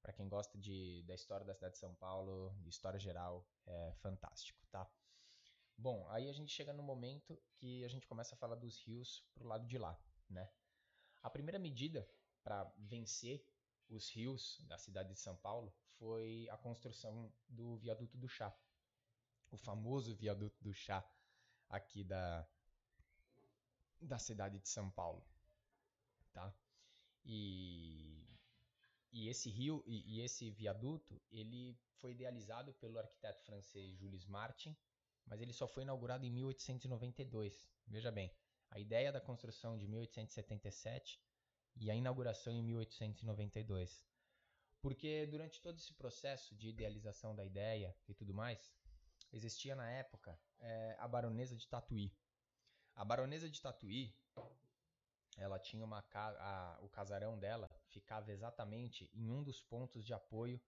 para 0.00 0.10
quem 0.10 0.26
gosta 0.26 0.56
de, 0.56 1.02
da 1.02 1.14
história 1.14 1.44
da 1.44 1.52
cidade 1.52 1.74
de 1.74 1.78
São 1.78 1.94
Paulo, 1.94 2.56
de 2.62 2.70
história 2.70 2.98
geral, 2.98 3.46
é 3.66 3.92
fantástico, 4.00 4.66
tá? 4.68 4.90
Bom, 5.76 6.08
aí 6.08 6.30
a 6.30 6.32
gente 6.32 6.50
chega 6.50 6.72
no 6.72 6.82
momento 6.82 7.38
que 7.56 7.84
a 7.84 7.88
gente 7.88 8.06
começa 8.06 8.34
a 8.34 8.38
falar 8.38 8.54
dos 8.54 8.78
rios 8.78 9.22
pro 9.34 9.46
lado 9.46 9.66
de 9.66 9.76
lá, 9.76 10.00
né? 10.30 10.50
A 11.22 11.28
primeira 11.28 11.58
medida 11.58 12.08
para 12.42 12.72
vencer 12.78 13.46
os 13.86 14.08
rios 14.08 14.64
da 14.66 14.78
cidade 14.78 15.12
de 15.12 15.20
São 15.20 15.36
Paulo 15.36 15.76
foi 15.98 16.48
a 16.50 16.56
construção 16.56 17.30
do 17.46 17.76
viaduto 17.76 18.16
do 18.16 18.26
chá. 18.26 18.58
O 19.50 19.58
famoso 19.58 20.14
viaduto 20.14 20.56
do 20.64 20.72
chá 20.72 21.06
aqui 21.68 22.02
da, 22.02 22.48
da 24.00 24.18
cidade 24.18 24.58
de 24.58 24.68
São 24.68 24.90
Paulo, 24.90 25.24
tá? 26.32 26.52
E, 27.24 28.26
e 29.12 29.28
esse 29.28 29.50
rio 29.50 29.82
e, 29.86 30.16
e, 30.16 30.20
esse 30.20 30.50
viaduto 30.50 31.20
ele 31.30 31.78
foi 31.98 32.12
idealizado 32.12 32.72
pelo 32.74 32.98
arquiteto 32.98 33.42
francês 33.42 33.96
Jules 33.98 34.26
Martin, 34.26 34.76
mas 35.26 35.40
ele 35.40 35.52
só 35.52 35.66
foi 35.66 35.82
inaugurado 35.82 36.24
em 36.24 36.30
1892. 36.30 37.68
Veja 37.86 38.10
bem, 38.10 38.32
a 38.70 38.78
ideia 38.78 39.12
da 39.12 39.20
construção 39.20 39.76
de 39.76 39.86
1877 39.86 41.20
e 41.76 41.90
a 41.90 41.94
inauguração 41.94 42.52
em 42.52 42.62
1892. 42.62 44.04
Porque 44.80 45.26
durante 45.26 45.60
todo 45.60 45.76
esse 45.76 45.92
processo 45.92 46.54
de 46.54 46.68
idealização 46.68 47.34
da 47.34 47.44
ideia 47.44 47.96
e 48.06 48.14
tudo 48.14 48.32
mais, 48.32 48.72
existia 49.32 49.74
na 49.74 49.90
época 49.90 50.38
é, 50.60 50.96
a 50.98 51.08
baronesa 51.08 51.56
de 51.56 51.66
Tatuí. 51.66 52.12
A 52.98 53.04
baronesa 53.04 53.48
de 53.48 53.62
Tatuí, 53.62 54.12
ela 55.36 55.56
tinha 55.56 55.84
uma 55.84 56.04
a, 56.12 56.78
o 56.82 56.88
casarão 56.88 57.38
dela 57.38 57.70
ficava 57.90 58.32
exatamente 58.32 59.08
em 59.14 59.30
um 59.30 59.40
dos 59.40 59.62
pontos 59.62 60.04
de 60.04 60.12
apoio 60.12 60.60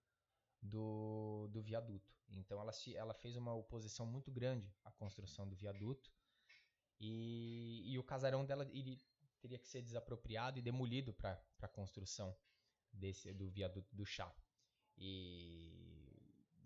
do, 0.62 1.48
do 1.48 1.60
viaduto. 1.60 2.14
Então 2.28 2.60
ela, 2.60 2.70
se, 2.70 2.94
ela 2.94 3.12
fez 3.12 3.36
uma 3.36 3.52
oposição 3.52 4.06
muito 4.06 4.30
grande 4.30 4.72
à 4.84 4.92
construção 4.92 5.48
do 5.48 5.56
viaduto 5.56 6.08
e, 7.00 7.82
e 7.84 7.98
o 7.98 8.04
casarão 8.04 8.46
dela 8.46 8.62
ele 8.72 9.04
teria 9.40 9.58
que 9.58 9.66
ser 9.66 9.82
desapropriado 9.82 10.56
e 10.56 10.62
demolido 10.62 11.12
para 11.12 11.36
a 11.62 11.66
construção 11.66 12.32
desse 12.92 13.32
do 13.32 13.50
viaduto 13.50 13.92
do 13.92 14.06
chá. 14.06 14.32
E, 14.96 16.14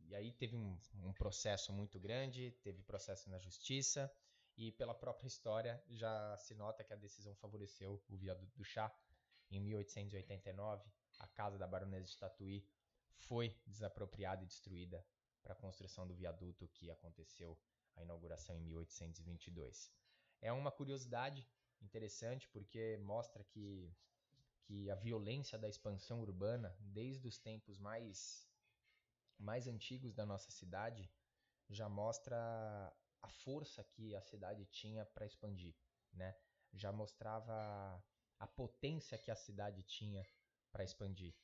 e 0.09 0.15
aí 0.15 0.31
teve 0.31 0.57
um, 0.57 0.79
um 0.97 1.15
processo 1.15 1.73
muito 1.73 1.99
grande, 1.99 2.51
teve 2.63 2.83
processo 2.83 3.31
na 3.31 3.39
justiça 3.39 4.15
e 4.57 4.71
pela 4.73 4.95
própria 4.95 5.27
história 5.27 5.83
já 5.91 6.37
se 6.37 6.55
nota 6.55 6.85
que 6.85 6.93
a 6.93 6.97
decisão 6.97 7.35
favoreceu 7.35 8.03
o 8.09 8.17
viaduto 8.17 8.57
do 8.57 8.65
chá. 8.65 8.95
Em 9.51 9.61
1889, 9.61 10.89
a 11.19 11.27
casa 11.29 11.59
da 11.59 11.67
baronesa 11.67 12.07
de 12.07 12.17
Tatuí 12.17 12.67
foi 13.17 13.57
desapropriada 13.67 14.43
e 14.43 14.47
destruída 14.47 15.05
para 15.43 15.53
a 15.53 15.57
construção 15.57 16.07
do 16.07 16.15
viaduto 16.15 16.69
que 16.69 16.91
aconteceu 16.91 17.59
a 17.97 18.03
inauguração 18.03 18.57
em 18.57 18.63
1822. 18.63 19.93
É 20.41 20.53
uma 20.53 20.73
curiosidade 20.73 21.47
interessante 21.81 22.49
porque 22.49 22.97
mostra 22.99 23.45
que, 23.45 23.95
que 24.63 24.91
a 24.91 24.95
violência 24.95 25.59
da 25.59 25.69
expansão 25.69 26.21
urbana, 26.21 26.75
desde 26.81 27.29
os 27.29 27.39
tempos 27.39 27.79
mais, 27.79 28.49
mais 29.39 29.67
antigos 29.67 30.15
da 30.15 30.25
nossa 30.25 30.51
cidade, 30.51 31.11
já 31.69 31.89
mostra 31.89 32.93
a 33.25 33.29
força 33.29 33.83
que 33.83 34.15
a 34.15 34.21
cidade 34.21 34.67
tinha 34.67 35.05
para 35.07 35.25
expandir, 35.25 35.75
né? 36.13 36.37
Já 36.73 36.93
mostrava 36.93 37.53
a 38.39 38.47
potência 38.47 39.17
que 39.17 39.31
a 39.31 39.37
cidade 39.37 39.83
tinha 39.83 40.27
para 40.71 40.85
expandir. 40.85 41.35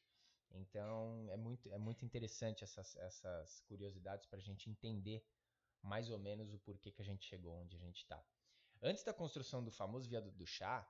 Então 0.50 1.26
é 1.30 1.36
muito, 1.36 1.72
é 1.72 1.78
muito 1.78 2.04
interessante 2.04 2.64
essas, 2.64 2.96
essas 2.96 3.60
curiosidades 3.62 4.26
para 4.26 4.38
a 4.38 4.42
gente 4.42 4.68
entender 4.68 5.24
mais 5.82 6.10
ou 6.10 6.18
menos 6.18 6.52
o 6.52 6.58
porquê 6.58 6.90
que 6.90 7.00
a 7.00 7.04
gente 7.04 7.24
chegou 7.24 7.54
onde 7.54 7.76
a 7.76 7.78
gente 7.78 8.02
está. 8.02 8.22
Antes 8.82 9.02
da 9.02 9.14
construção 9.14 9.64
do 9.64 9.70
famoso 9.70 10.08
viaduto 10.08 10.36
do 10.36 10.46
chá, 10.46 10.86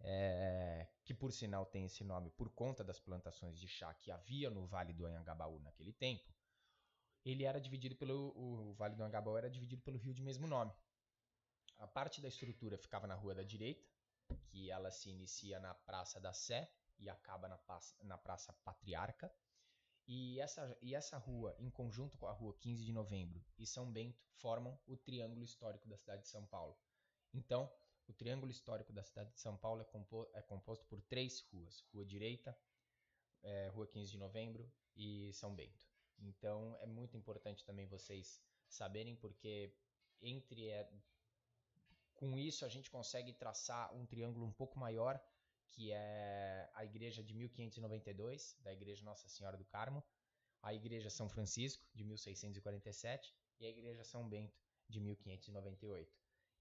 é, 0.00 0.86
que 1.04 1.14
por 1.14 1.32
sinal 1.32 1.64
tem 1.64 1.86
esse 1.86 2.04
nome 2.04 2.30
por 2.32 2.50
conta 2.50 2.84
das 2.84 3.00
plantações 3.00 3.58
de 3.58 3.66
chá 3.66 3.94
que 3.94 4.10
havia 4.10 4.50
no 4.50 4.66
Vale 4.66 4.92
do 4.92 5.06
Anhangabaú 5.06 5.58
naquele 5.60 5.92
tempo, 5.92 6.30
ele 7.30 7.44
era 7.44 7.60
dividido 7.60 7.96
pelo 7.96 8.32
o 8.36 8.72
Vale 8.74 8.94
do 8.94 9.02
Anhangabaú 9.02 9.36
era 9.36 9.50
dividido 9.50 9.82
pelo 9.82 9.98
rio 9.98 10.14
de 10.14 10.22
mesmo 10.22 10.46
nome. 10.46 10.72
A 11.78 11.86
parte 11.86 12.20
da 12.20 12.28
estrutura 12.28 12.78
ficava 12.78 13.06
na 13.06 13.16
rua 13.16 13.34
da 13.34 13.42
direita, 13.42 13.84
que 14.46 14.70
ela 14.70 14.92
se 14.92 15.10
inicia 15.10 15.58
na 15.58 15.74
Praça 15.74 16.20
da 16.20 16.32
Sé 16.32 16.72
e 16.98 17.10
acaba 17.10 17.48
na, 17.48 17.58
na 18.04 18.16
Praça 18.16 18.52
Patriarca. 18.64 19.30
E 20.06 20.38
essa, 20.38 20.78
e 20.80 20.94
essa 20.94 21.18
rua, 21.18 21.56
em 21.58 21.68
conjunto 21.68 22.16
com 22.16 22.28
a 22.28 22.32
rua 22.32 22.56
15 22.60 22.84
de 22.84 22.92
novembro 22.92 23.44
e 23.58 23.66
São 23.66 23.90
Bento, 23.90 24.24
formam 24.36 24.78
o 24.86 24.96
triângulo 24.96 25.42
histórico 25.42 25.88
da 25.88 25.96
cidade 25.96 26.22
de 26.22 26.28
São 26.28 26.46
Paulo. 26.46 26.78
Então, 27.34 27.68
o 28.06 28.12
triângulo 28.12 28.52
histórico 28.52 28.92
da 28.92 29.02
cidade 29.02 29.32
de 29.32 29.40
São 29.40 29.56
Paulo 29.56 29.80
é, 29.80 29.84
compo 29.84 30.30
é 30.32 30.42
composto 30.42 30.86
por 30.86 31.02
três 31.02 31.40
ruas: 31.40 31.84
Rua 31.92 32.06
Direita, 32.06 32.56
é, 33.42 33.66
Rua 33.74 33.88
15 33.88 34.12
de 34.12 34.16
Novembro 34.16 34.72
e 34.94 35.32
São 35.32 35.52
Bento. 35.56 35.95
Então, 36.18 36.76
é 36.80 36.86
muito 36.86 37.16
importante 37.16 37.64
também 37.64 37.86
vocês 37.86 38.40
saberem, 38.68 39.14
porque 39.16 39.74
entre 40.20 40.68
é, 40.68 40.90
com 42.14 42.38
isso 42.38 42.64
a 42.64 42.68
gente 42.68 42.90
consegue 42.90 43.32
traçar 43.32 43.94
um 43.94 44.06
triângulo 44.06 44.46
um 44.46 44.52
pouco 44.52 44.78
maior 44.78 45.22
que 45.76 45.92
é 45.92 46.70
a 46.74 46.84
igreja 46.84 47.22
de 47.22 47.34
1592, 47.34 48.56
da 48.60 48.72
igreja 48.72 49.04
Nossa 49.04 49.28
Senhora 49.28 49.58
do 49.58 49.64
Carmo, 49.66 50.02
a 50.62 50.72
igreja 50.72 51.10
São 51.10 51.28
Francisco, 51.28 51.84
de 51.94 52.02
1647, 52.02 53.34
e 53.60 53.66
a 53.66 53.68
igreja 53.68 54.02
São 54.02 54.26
Bento, 54.26 54.58
de 54.88 55.00
1598. 55.00 56.10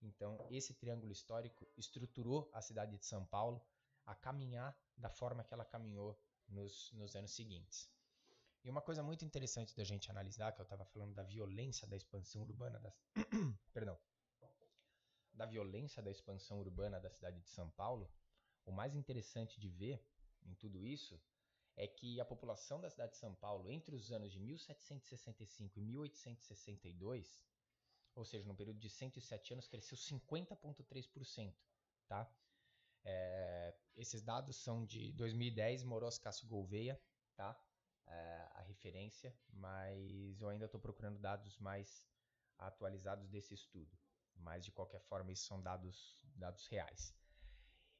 Então, 0.02 0.46
esse 0.52 0.74
triângulo 0.74 1.14
histórico 1.14 1.66
estruturou 1.78 2.50
a 2.52 2.62
cidade 2.62 2.98
de 2.98 3.06
São 3.06 3.26
Paulo 3.26 3.66
a 4.06 4.14
caminhar 4.14 4.78
da 4.98 5.10
forma 5.10 5.44
que 5.44 5.54
ela 5.54 5.64
caminhou 5.64 6.20
nos, 6.50 6.92
nos 6.92 7.16
anos 7.16 7.32
seguintes. 7.32 7.90
E 8.66 8.70
uma 8.70 8.82
coisa 8.82 9.04
muito 9.04 9.24
interessante 9.24 9.76
da 9.76 9.84
gente 9.84 10.10
analisar, 10.10 10.52
que 10.52 10.60
eu 10.60 10.64
estava 10.64 10.84
falando 10.86 11.14
da 11.14 11.22
violência 11.22 11.88
da 11.88 11.96
expansão 11.96 12.42
urbana 12.42 12.80
das... 12.80 13.00
Perdão. 13.72 13.96
Da 15.32 15.46
violência 15.46 16.02
da 16.02 16.10
expansão 16.10 16.60
urbana 16.60 17.00
da 17.00 17.12
cidade 17.12 17.40
de 17.40 17.48
São 17.48 17.70
Paulo, 17.70 18.12
o 18.66 18.72
mais 18.72 18.96
interessante 18.96 19.60
de 19.60 19.70
ver 19.70 20.04
em 20.44 20.56
tudo 20.56 20.84
isso 20.84 21.22
é 21.78 21.88
que 21.88 22.20
a 22.20 22.26
população 22.26 22.82
da 22.82 22.90
cidade 22.90 23.12
de 23.12 23.20
São 23.20 23.36
Paulo, 23.36 23.70
entre 23.70 23.96
os 23.96 24.12
anos 24.12 24.32
de 24.32 24.40
1765 24.40 25.78
e 25.78 25.84
1862, 25.84 27.40
ou 28.16 28.26
seja, 28.26 28.48
no 28.48 28.56
período 28.56 28.80
de 28.80 28.90
107 28.90 29.54
anos, 29.54 29.68
cresceu 29.68 29.96
50,3%. 29.96 31.54
Tá? 32.08 32.28
É, 33.04 33.76
esses 33.96 34.24
dados 34.24 34.56
são 34.56 34.84
de 34.84 35.12
2010, 35.12 35.84
Moros 35.84 36.18
Cássio 36.18 36.48
Gouveia, 36.48 37.00
tá? 37.36 37.56
É, 38.08 38.45
referência, 38.86 39.36
mas 39.52 40.40
eu 40.40 40.48
ainda 40.50 40.66
estou 40.66 40.80
procurando 40.80 41.18
dados 41.18 41.58
mais 41.58 42.08
atualizados 42.58 43.28
desse 43.30 43.56
estudo. 43.56 43.98
Mas, 44.36 44.64
de 44.64 44.72
qualquer 44.72 45.02
forma, 45.02 45.32
esses 45.32 45.46
são 45.46 45.60
dados, 45.62 46.20
dados 46.36 46.68
reais. 46.68 47.12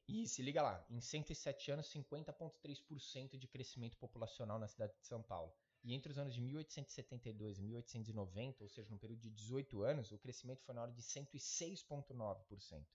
E 0.06 0.28
se 0.28 0.42
liga 0.42 0.62
lá, 0.62 0.86
em 0.88 1.00
107 1.00 1.72
anos, 1.72 1.92
50,3% 1.92 3.36
de 3.36 3.48
crescimento 3.48 3.98
populacional 3.98 4.60
na 4.60 4.68
cidade 4.68 4.96
de 4.96 5.04
São 5.04 5.20
Paulo. 5.22 5.52
E 5.82 5.92
entre 5.92 6.12
os 6.12 6.18
anos 6.18 6.34
de 6.34 6.40
1872 6.40 7.58
e 7.58 7.62
1890, 7.62 8.62
ou 8.62 8.68
seja, 8.68 8.88
no 8.90 8.98
período 8.98 9.22
de 9.22 9.30
18 9.30 9.82
anos, 9.82 10.12
o 10.12 10.18
crescimento 10.18 10.62
foi 10.62 10.74
na 10.74 10.82
hora 10.82 10.92
de 10.92 11.02
106,9%. 11.02 12.86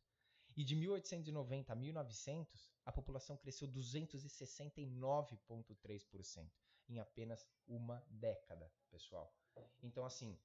E 0.56 0.64
de 0.64 0.76
1890 0.76 1.74
a 1.74 1.76
1900, 1.76 2.72
a 2.86 2.92
população 2.92 3.36
cresceu 3.38 3.68
269,3% 3.68 6.61
em 6.92 7.00
apenas 7.00 7.48
uma 7.68 8.04
década, 8.10 8.72
pessoal. 8.90 9.34
Então, 9.82 10.06
assim, 10.06 10.38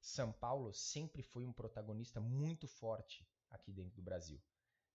São 0.00 0.32
Paulo 0.32 0.72
sempre 0.72 1.22
foi 1.22 1.44
um 1.44 1.52
protagonista 1.52 2.20
muito 2.20 2.68
forte 2.68 3.26
aqui 3.50 3.72
dentro 3.72 3.96
do 3.96 4.02
Brasil. 4.02 4.40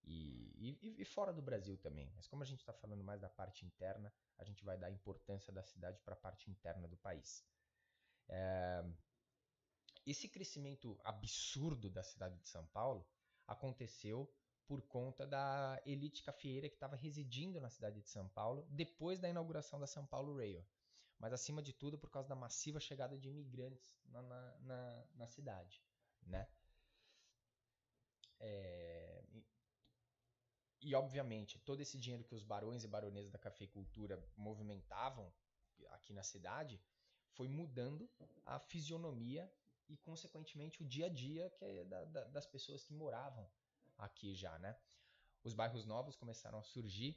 E, 0.04 0.78
e, 0.82 1.02
e, 1.02 1.06
fora 1.06 1.32
do 1.32 1.41
Brasil 1.41 1.78
também. 1.78 2.12
Mas 2.16 2.28
como 2.28 2.43
a 2.43 2.45
gente 2.45 2.60
está 2.60 2.74
falando 2.74 3.04
mais 3.04 3.22
da 3.22 3.30
parte 3.30 3.66
interna, 3.66 4.12
a 4.38 4.43
gente 4.43 4.64
vai 4.64 4.78
dar 4.78 4.89
importância 4.89 5.54
da 5.54 5.64
cidade 5.64 5.99
para 6.02 6.14
a 6.14 6.18
parte 6.18 6.49
interna 6.49 6.88
do 6.88 6.97
país. 6.97 7.45
É, 8.28 8.84
esse 10.06 10.28
crescimento 10.28 10.99
absurdo 11.04 11.89
da 11.89 12.04
cidade 12.04 12.38
de 12.39 12.47
São 12.47 12.66
Paulo 12.68 13.08
aconteceu 13.47 14.32
por 14.66 14.82
conta 14.84 15.28
da 15.28 15.82
elite 15.86 16.24
cafeeira 16.24 16.70
que 16.70 16.76
estava 16.76 16.95
residindo 16.95 17.60
na 17.60 17.70
cidade 17.70 18.02
de 18.02 18.10
São 18.10 18.28
Paulo 18.30 18.66
depois 18.70 19.20
da 19.20 19.30
inauguração 19.30 19.80
da 19.80 19.88
São 19.88 20.06
Paulo 20.06 20.38
Rail. 20.38 20.66
Mas 21.22 21.34
acima 21.34 21.61
de 21.61 21.72
tudo 21.72 21.99
por 21.99 22.09
causa 22.09 22.28
da 22.28 22.36
massiva 22.36 22.80
chegada 22.80 23.15
de 23.15 23.30
imigrantes 23.30 23.95
na, 24.05 24.24
na, 24.24 24.57
na, 24.59 25.05
na 25.13 25.28
cidade. 25.28 25.80
Né? 26.24 26.47
É, 28.39 29.24
e, 30.82 30.95
obviamente, 30.95 31.59
todo 31.59 31.80
esse 31.80 31.95
dinheiro 31.99 32.24
que 32.24 32.34
os 32.34 32.41
barões 32.41 32.84
e 32.84 32.88
baronesas 32.88 33.30
da 33.30 33.38
cafeicultura 33.38 34.19
movimentavam 34.36 35.32
aqui 35.91 36.11
na 36.11 36.24
cidade 36.24 36.82
foi 37.34 37.47
mudando 37.47 38.09
a 38.43 38.57
fisionomia 38.57 39.51
e, 39.88 39.95
consequentemente, 39.97 40.82
o 40.82 40.86
dia 40.86 41.05
a 41.05 41.09
dia 41.09 41.51
que 41.51 41.63
é 41.63 41.84
da, 41.86 42.03
da, 42.05 42.24
das 42.30 42.47
pessoas 42.47 42.84
que 42.84 42.93
moravam 42.93 43.47
aqui 43.95 44.34
já, 44.34 44.57
né? 44.57 44.76
Os 45.43 45.53
bairros 45.53 45.86
novos 45.86 46.15
começaram 46.15 46.57
a 46.57 46.63
surgir 46.63 47.15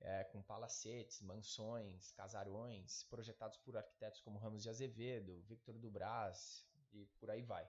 é, 0.00 0.24
com 0.24 0.42
palacetes, 0.42 1.20
mansões, 1.22 2.12
casarões, 2.12 3.04
projetados 3.04 3.56
por 3.58 3.76
arquitetos 3.76 4.20
como 4.20 4.38
Ramos 4.38 4.62
de 4.62 4.68
Azevedo, 4.68 5.42
Victor 5.42 5.78
Dubras 5.78 6.66
e 6.92 7.06
por 7.18 7.30
aí 7.30 7.42
vai. 7.42 7.68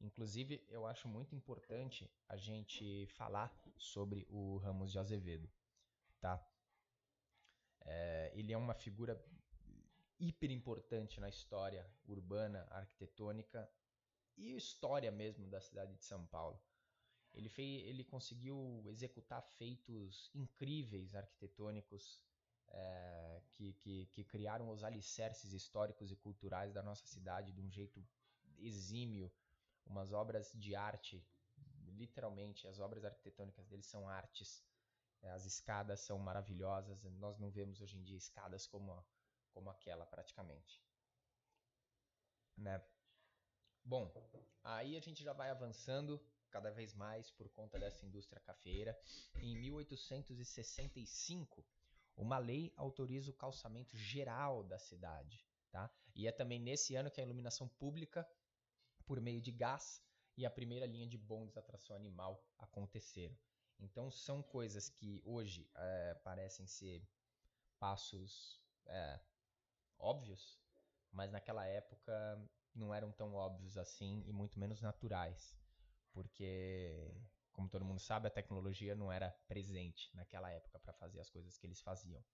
Inclusive, 0.00 0.64
eu 0.68 0.86
acho 0.86 1.08
muito 1.08 1.34
importante 1.34 2.10
a 2.28 2.36
gente 2.36 3.06
falar 3.06 3.54
sobre 3.78 4.26
o 4.28 4.58
Ramos 4.58 4.92
de 4.92 4.98
Azevedo, 4.98 5.50
tá? 6.20 6.44
É, 7.80 8.32
ele 8.34 8.52
é 8.52 8.58
uma 8.58 8.74
figura 8.74 9.24
hiper 10.18 10.50
importante 10.50 11.20
na 11.20 11.28
história 11.28 11.88
urbana, 12.06 12.66
arquitetônica 12.70 13.70
e 14.36 14.54
história 14.54 15.10
mesmo 15.10 15.46
da 15.48 15.60
cidade 15.60 15.94
de 15.94 16.04
São 16.04 16.26
Paulo. 16.26 16.60
Ele, 17.36 17.50
fez, 17.50 17.86
ele 17.86 18.02
conseguiu 18.02 18.82
executar 18.86 19.42
feitos 19.42 20.30
incríveis 20.34 21.14
arquitetônicos 21.14 22.18
é, 22.68 23.42
que, 23.52 23.74
que, 23.74 24.06
que 24.06 24.24
criaram 24.24 24.70
os 24.70 24.82
alicerces 24.82 25.52
históricos 25.52 26.10
e 26.10 26.16
culturais 26.16 26.72
da 26.72 26.82
nossa 26.82 27.06
cidade 27.06 27.52
de 27.52 27.60
um 27.60 27.70
jeito 27.70 28.02
exímio, 28.58 29.30
umas 29.84 30.12
obras 30.12 30.50
de 30.54 30.74
arte, 30.74 31.22
literalmente, 31.96 32.66
as 32.66 32.78
obras 32.80 33.04
arquitetônicas 33.04 33.66
deles 33.66 33.86
são 33.86 34.08
artes. 34.08 34.64
É, 35.22 35.30
as 35.30 35.44
escadas 35.44 36.00
são 36.00 36.18
maravilhosas, 36.18 37.04
nós 37.04 37.38
não 37.38 37.50
vemos 37.50 37.80
hoje 37.80 37.96
em 37.96 38.02
dia 38.02 38.16
escadas 38.16 38.66
como, 38.66 39.04
como 39.52 39.70
aquela 39.70 40.06
praticamente. 40.06 40.82
Né? 42.56 42.82
Bom, 43.84 44.12
aí 44.64 44.96
a 44.96 45.00
gente 45.00 45.22
já 45.22 45.32
vai 45.32 45.50
avançando 45.50 46.20
cada 46.50 46.70
vez 46.70 46.94
mais 46.94 47.30
por 47.30 47.48
conta 47.48 47.78
dessa 47.78 48.04
indústria 48.04 48.40
cafeeira. 48.40 48.98
Em 49.36 49.56
1865, 49.56 51.64
uma 52.16 52.38
lei 52.38 52.72
autoriza 52.76 53.30
o 53.30 53.34
calçamento 53.34 53.96
geral 53.96 54.62
da 54.62 54.78
cidade. 54.78 55.46
Tá? 55.70 55.90
E 56.14 56.26
é 56.26 56.32
também 56.32 56.58
nesse 56.58 56.94
ano 56.94 57.10
que 57.10 57.20
a 57.20 57.24
iluminação 57.24 57.68
pública, 57.68 58.26
por 59.04 59.20
meio 59.20 59.40
de 59.40 59.52
gás, 59.52 60.02
e 60.36 60.44
a 60.44 60.50
primeira 60.50 60.86
linha 60.86 61.06
de 61.06 61.16
bondes 61.16 61.56
à 61.56 61.62
tração 61.62 61.96
animal 61.96 62.44
aconteceram. 62.58 63.36
Então 63.78 64.10
são 64.10 64.42
coisas 64.42 64.88
que 64.88 65.22
hoje 65.24 65.68
é, 65.74 66.14
parecem 66.22 66.66
ser 66.66 67.06
passos 67.78 68.62
é, 68.86 69.20
óbvios, 69.98 70.58
mas 71.10 71.30
naquela 71.30 71.66
época 71.66 72.12
não 72.74 72.94
eram 72.94 73.10
tão 73.12 73.34
óbvios 73.34 73.78
assim 73.78 74.22
e 74.26 74.32
muito 74.32 74.58
menos 74.58 74.80
naturais, 74.80 75.54
porque, 76.16 77.14
como 77.52 77.68
todo 77.68 77.84
mundo 77.84 78.00
sabe, 78.00 78.26
a 78.26 78.30
tecnologia 78.30 78.94
não 78.94 79.12
era 79.12 79.30
presente 79.46 80.10
naquela 80.16 80.50
época 80.50 80.78
para 80.78 80.94
fazer 80.94 81.20
as 81.20 81.28
coisas 81.28 81.58
que 81.58 81.66
eles 81.66 81.82
faziam, 81.82 82.24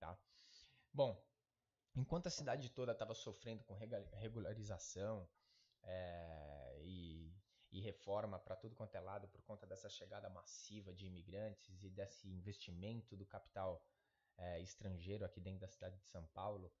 tá? 0.00 0.18
Bom, 0.92 1.24
enquanto 1.94 2.26
a 2.26 2.30
cidade 2.30 2.68
toda 2.68 2.90
estava 2.90 3.14
sofrendo 3.14 3.62
com 3.62 3.74
regularização 4.16 5.28
é, 5.84 6.80
e, 6.82 7.32
e 7.70 7.80
reforma 7.80 8.40
para 8.40 8.56
tudo 8.56 8.74
quanto 8.74 8.96
é 8.96 9.00
lado 9.00 9.28
por 9.28 9.40
conta 9.42 9.68
dessa 9.68 9.88
chegada 9.88 10.28
massiva 10.28 10.92
de 10.92 11.06
imigrantes 11.06 11.84
e 11.84 11.90
desse 11.90 12.28
investimento 12.28 13.16
do 13.16 13.24
capital 13.24 13.86
é, 14.36 14.60
estrangeiro 14.60 15.24
aqui 15.24 15.40
dentro 15.40 15.60
da 15.60 15.68
cidade 15.68 15.96
de 15.96 16.08
São 16.08 16.26
Paulo, 16.34 16.74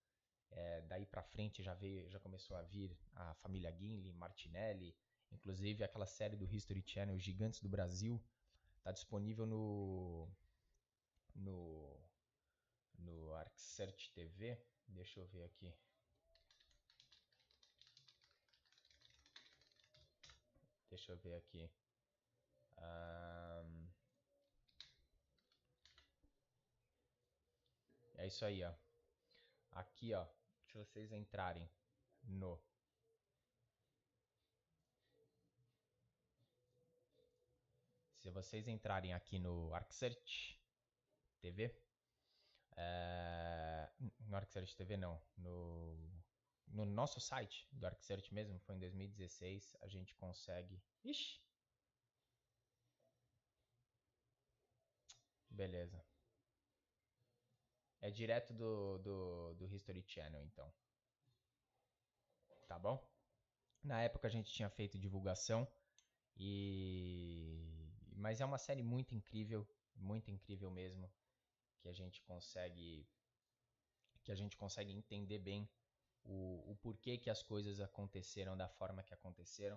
é, 0.50 0.80
daí 0.82 1.06
para 1.06 1.22
frente 1.22 1.62
já 1.62 1.74
veio, 1.74 2.10
já 2.10 2.18
começou 2.18 2.56
a 2.56 2.62
vir 2.62 2.98
a 3.14 3.32
família 3.34 3.70
Gimli, 3.70 4.12
Martinelli, 4.12 4.92
inclusive 5.32 5.82
aquela 5.84 6.06
série 6.06 6.36
do 6.36 6.46
History 6.46 6.82
Channel 6.86 7.18
Gigantes 7.18 7.60
do 7.60 7.68
Brasil, 7.68 8.22
está 8.78 8.92
disponível 8.92 9.46
no 9.46 10.28
no 11.34 11.98
no 12.98 13.34
ArcSearch 13.34 14.10
TV. 14.12 14.58
Deixa 14.88 15.20
eu 15.20 15.26
ver 15.26 15.44
aqui. 15.44 15.72
Deixa 20.90 21.12
eu 21.12 21.16
ver 21.18 21.34
aqui. 21.34 21.70
Um... 22.78 23.88
É 28.16 28.26
isso 28.26 28.44
aí, 28.44 28.62
ó. 28.62 28.72
Aqui, 29.72 30.12
ó 30.12 30.26
se 30.72 30.78
vocês 30.78 31.12
entrarem 31.12 31.68
no 32.24 32.58
se 38.22 38.30
vocês 38.30 38.68
entrarem 38.68 39.12
aqui 39.12 39.36
no 39.40 39.74
ArcSearch 39.74 40.56
TV, 41.40 41.76
é, 42.76 43.90
no 44.20 44.36
ArcSearch 44.36 44.76
TV 44.76 44.96
não, 44.96 45.20
no, 45.36 46.22
no 46.68 46.84
nosso 46.84 47.18
site 47.18 47.66
do 47.72 47.84
ArcSearch 47.84 48.32
mesmo, 48.32 48.60
foi 48.60 48.76
em 48.76 48.78
2016, 48.78 49.76
a 49.80 49.88
gente 49.88 50.14
consegue... 50.14 50.80
Ixi! 51.02 51.42
Beleza. 55.50 56.02
É 58.00 58.08
direto 58.08 58.54
do, 58.54 58.98
do, 58.98 59.54
do 59.54 59.66
History 59.66 60.02
Channel, 60.06 60.44
então. 60.44 60.72
Tá 62.68 62.78
bom? 62.78 63.04
Na 63.82 64.00
época 64.00 64.28
a 64.28 64.30
gente 64.30 64.52
tinha 64.52 64.70
feito 64.70 64.96
divulgação 64.96 65.66
e 66.36 67.71
mas 68.22 68.40
é 68.40 68.44
uma 68.44 68.56
série 68.56 68.84
muito 68.84 69.16
incrível, 69.16 69.68
muito 69.96 70.30
incrível 70.30 70.70
mesmo, 70.70 71.12
que 71.80 71.88
a 71.88 71.92
gente 71.92 72.22
consegue 72.22 73.04
que 74.22 74.30
a 74.30 74.36
gente 74.36 74.56
consegue 74.56 74.92
entender 74.92 75.40
bem 75.40 75.68
o, 76.22 76.70
o 76.70 76.76
porquê 76.76 77.18
que 77.18 77.28
as 77.28 77.42
coisas 77.42 77.80
aconteceram 77.80 78.56
da 78.56 78.68
forma 78.68 79.02
que 79.02 79.12
aconteceram. 79.12 79.76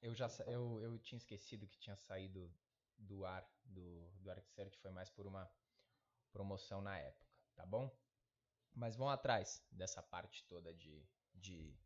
Eu 0.00 0.14
já 0.14 0.28
eu, 0.46 0.80
eu 0.80 0.96
tinha 1.00 1.16
esquecido 1.16 1.66
que 1.66 1.76
tinha 1.76 1.96
saído 1.96 2.54
do 2.96 3.24
ar 3.24 3.44
do, 3.64 4.08
do 4.20 4.30
ArcSearch, 4.30 4.78
foi 4.78 4.92
mais 4.92 5.10
por 5.10 5.26
uma 5.26 5.50
promoção 6.32 6.80
na 6.80 6.96
época, 7.00 7.34
tá 7.56 7.66
bom? 7.66 7.90
Mas 8.72 8.94
vão 8.94 9.08
atrás 9.08 9.60
dessa 9.72 10.00
parte 10.00 10.44
toda 10.44 10.72
de, 10.72 11.04
de 11.34 11.76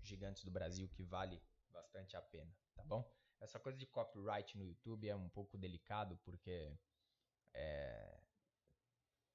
gigantes 0.00 0.44
do 0.44 0.50
Brasil 0.52 0.88
que 0.88 1.02
vale 1.02 1.42
bastante 1.72 2.16
a 2.16 2.22
pena, 2.22 2.56
tá 2.76 2.84
bom? 2.84 3.19
Essa 3.40 3.58
coisa 3.58 3.78
de 3.78 3.86
copyright 3.86 4.56
no 4.56 4.64
YouTube 4.64 5.08
é 5.08 5.16
um 5.16 5.28
pouco 5.28 5.56
delicado 5.56 6.16
porque 6.24 6.76
é, 7.54 8.20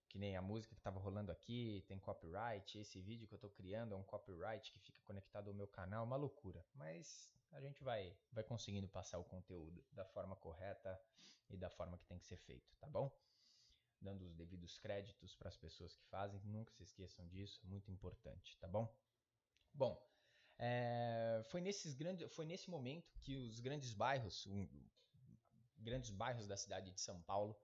que 0.07 0.17
nem 0.17 0.37
a 0.37 0.41
música 0.41 0.73
que 0.73 0.79
estava 0.79 0.99
rolando 0.99 1.31
aqui 1.31 1.83
tem 1.87 1.99
copyright, 1.99 2.77
esse 2.77 3.01
vídeo 3.01 3.27
que 3.27 3.33
eu 3.33 3.37
estou 3.37 3.49
criando 3.49 3.93
é 3.93 3.97
um 3.97 4.03
copyright 4.03 4.71
que 4.71 4.79
fica 4.79 4.99
conectado 5.03 5.49
ao 5.49 5.53
meu 5.53 5.67
canal, 5.67 6.03
é 6.03 6.07
uma 6.07 6.15
loucura. 6.15 6.63
Mas 6.75 7.29
a 7.51 7.59
gente 7.59 7.83
vai, 7.83 8.15
vai 8.31 8.43
conseguindo 8.43 8.87
passar 8.87 9.17
o 9.17 9.25
conteúdo 9.25 9.83
da 9.91 10.05
forma 10.05 10.35
correta 10.35 11.01
e 11.49 11.57
da 11.57 11.69
forma 11.69 11.97
que 11.97 12.05
tem 12.05 12.19
que 12.19 12.25
ser 12.25 12.37
feito, 12.37 12.75
tá 12.79 12.87
bom? 12.87 13.11
dando 14.01 14.23
os 14.25 14.35
devidos 14.35 14.77
créditos 14.77 15.35
para 15.35 15.49
as 15.49 15.57
pessoas 15.57 15.95
que 15.95 16.05
fazem. 16.05 16.39
Nunca 16.45 16.71
se 16.73 16.83
esqueçam 16.83 17.27
disso, 17.27 17.59
muito 17.65 17.91
importante, 17.91 18.57
tá 18.59 18.67
bom? 18.67 18.93
Bom, 19.73 20.01
é, 20.57 21.41
foi, 21.45 21.61
nesses 21.61 21.95
grandes, 21.95 22.31
foi 22.33 22.45
nesse 22.45 22.69
momento 22.69 23.11
que 23.21 23.35
os 23.35 23.59
grandes 23.59 23.93
bairros, 23.93 24.45
um, 24.47 24.67
grandes 25.77 26.09
bairros 26.09 26.47
da 26.47 26.55
cidade 26.55 26.91
de 26.91 27.01
São 27.01 27.21
Paulo 27.23 27.57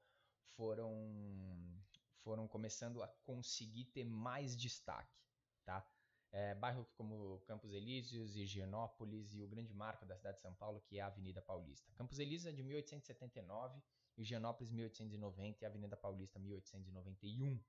foram, 0.56 1.82
foram 2.24 2.48
começando 2.48 3.02
a 3.02 3.08
conseguir 3.24 3.86
ter 3.86 4.04
mais 4.04 4.56
destaque, 4.56 5.18
tá? 5.64 5.88
É, 6.34 6.56
bairros 6.56 6.90
como 6.94 7.42
Campos 7.42 7.74
Elíseos, 7.74 8.38
Higienópolis 8.38 9.34
e 9.34 9.44
o 9.44 9.48
grande 9.48 9.74
marco 9.74 10.06
da 10.06 10.16
cidade 10.16 10.38
de 10.38 10.42
São 10.42 10.54
Paulo, 10.56 10.82
que 10.82 10.98
é 10.98 11.02
a 11.02 11.08
Avenida 11.08 11.42
Paulista. 11.42 11.92
Campos 11.94 12.20
Elíseos 12.20 12.54
é 12.54 12.56
de 12.56 12.64
1879 12.64 13.82
Higienópolis 14.18 14.72
1890 14.72 15.64
e 15.64 15.66
Avenida 15.66 15.98
Paulista 15.98 16.40
1891, 16.40 17.60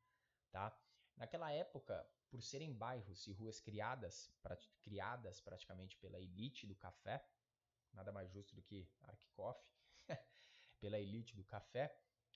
tá? 0.51 0.77
Naquela 1.17 1.53
época, 1.53 2.07
por 2.31 2.43
serem 2.43 2.73
bairros 2.73 3.27
e 3.27 3.33
ruas 3.33 3.61
criadas, 3.61 4.33
criadas 4.81 5.41
praticamente 5.41 5.97
pela 5.99 6.19
elite 6.19 6.67
do 6.67 6.75
café, 6.75 7.25
nada 7.93 8.11
mais 8.11 8.31
justo 8.31 8.55
do 8.55 8.63
que 8.63 8.89
Arquicoff, 9.03 9.61
pela 10.81 10.99
elite 10.99 11.37
do 11.37 11.45
café, 11.45 11.95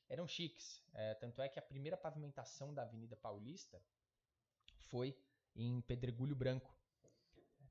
eram 0.09 0.27
chiques. 0.29 0.83
É, 0.93 1.14
tanto 1.14 1.41
é 1.41 1.49
que 1.49 1.59
a 1.59 1.62
primeira 1.62 1.97
pavimentação 1.97 2.72
da 2.72 2.83
Avenida 2.83 3.16
Paulista 3.16 3.83
foi 4.77 5.18
em 5.55 5.81
pedregulho 5.81 6.37
branco, 6.37 6.77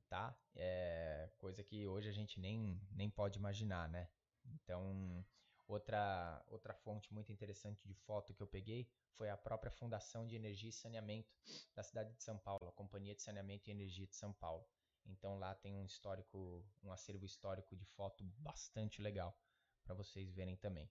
tá? 0.08 0.36
É, 0.54 1.30
coisa 1.38 1.62
que 1.62 1.86
hoje 1.86 2.08
a 2.08 2.12
gente 2.12 2.40
nem, 2.40 2.80
nem 2.90 3.08
pode 3.08 3.38
imaginar, 3.38 3.88
né? 3.88 4.08
Então, 4.44 5.24
Outra, 5.68 6.44
outra 6.46 6.72
fonte 6.72 7.12
muito 7.12 7.32
interessante 7.32 7.88
de 7.88 7.94
foto 7.94 8.32
que 8.32 8.40
eu 8.40 8.46
peguei 8.46 8.88
foi 9.16 9.28
a 9.28 9.36
própria 9.36 9.70
Fundação 9.70 10.24
de 10.24 10.36
Energia 10.36 10.70
e 10.70 10.72
Saneamento 10.72 11.34
da 11.74 11.82
cidade 11.82 12.12
de 12.14 12.22
São 12.22 12.38
Paulo, 12.38 12.68
a 12.68 12.72
Companhia 12.72 13.16
de 13.16 13.22
Saneamento 13.22 13.68
e 13.68 13.72
Energia 13.72 14.06
de 14.06 14.14
São 14.14 14.32
Paulo. 14.32 14.64
Então 15.04 15.38
lá 15.38 15.56
tem 15.56 15.74
um 15.74 15.84
histórico, 15.84 16.64
um 16.84 16.92
acervo 16.92 17.24
histórico 17.24 17.74
de 17.74 17.84
foto 17.84 18.22
bastante 18.38 19.02
legal 19.02 19.36
para 19.84 19.94
vocês 19.94 20.32
verem 20.32 20.56
também. 20.56 20.88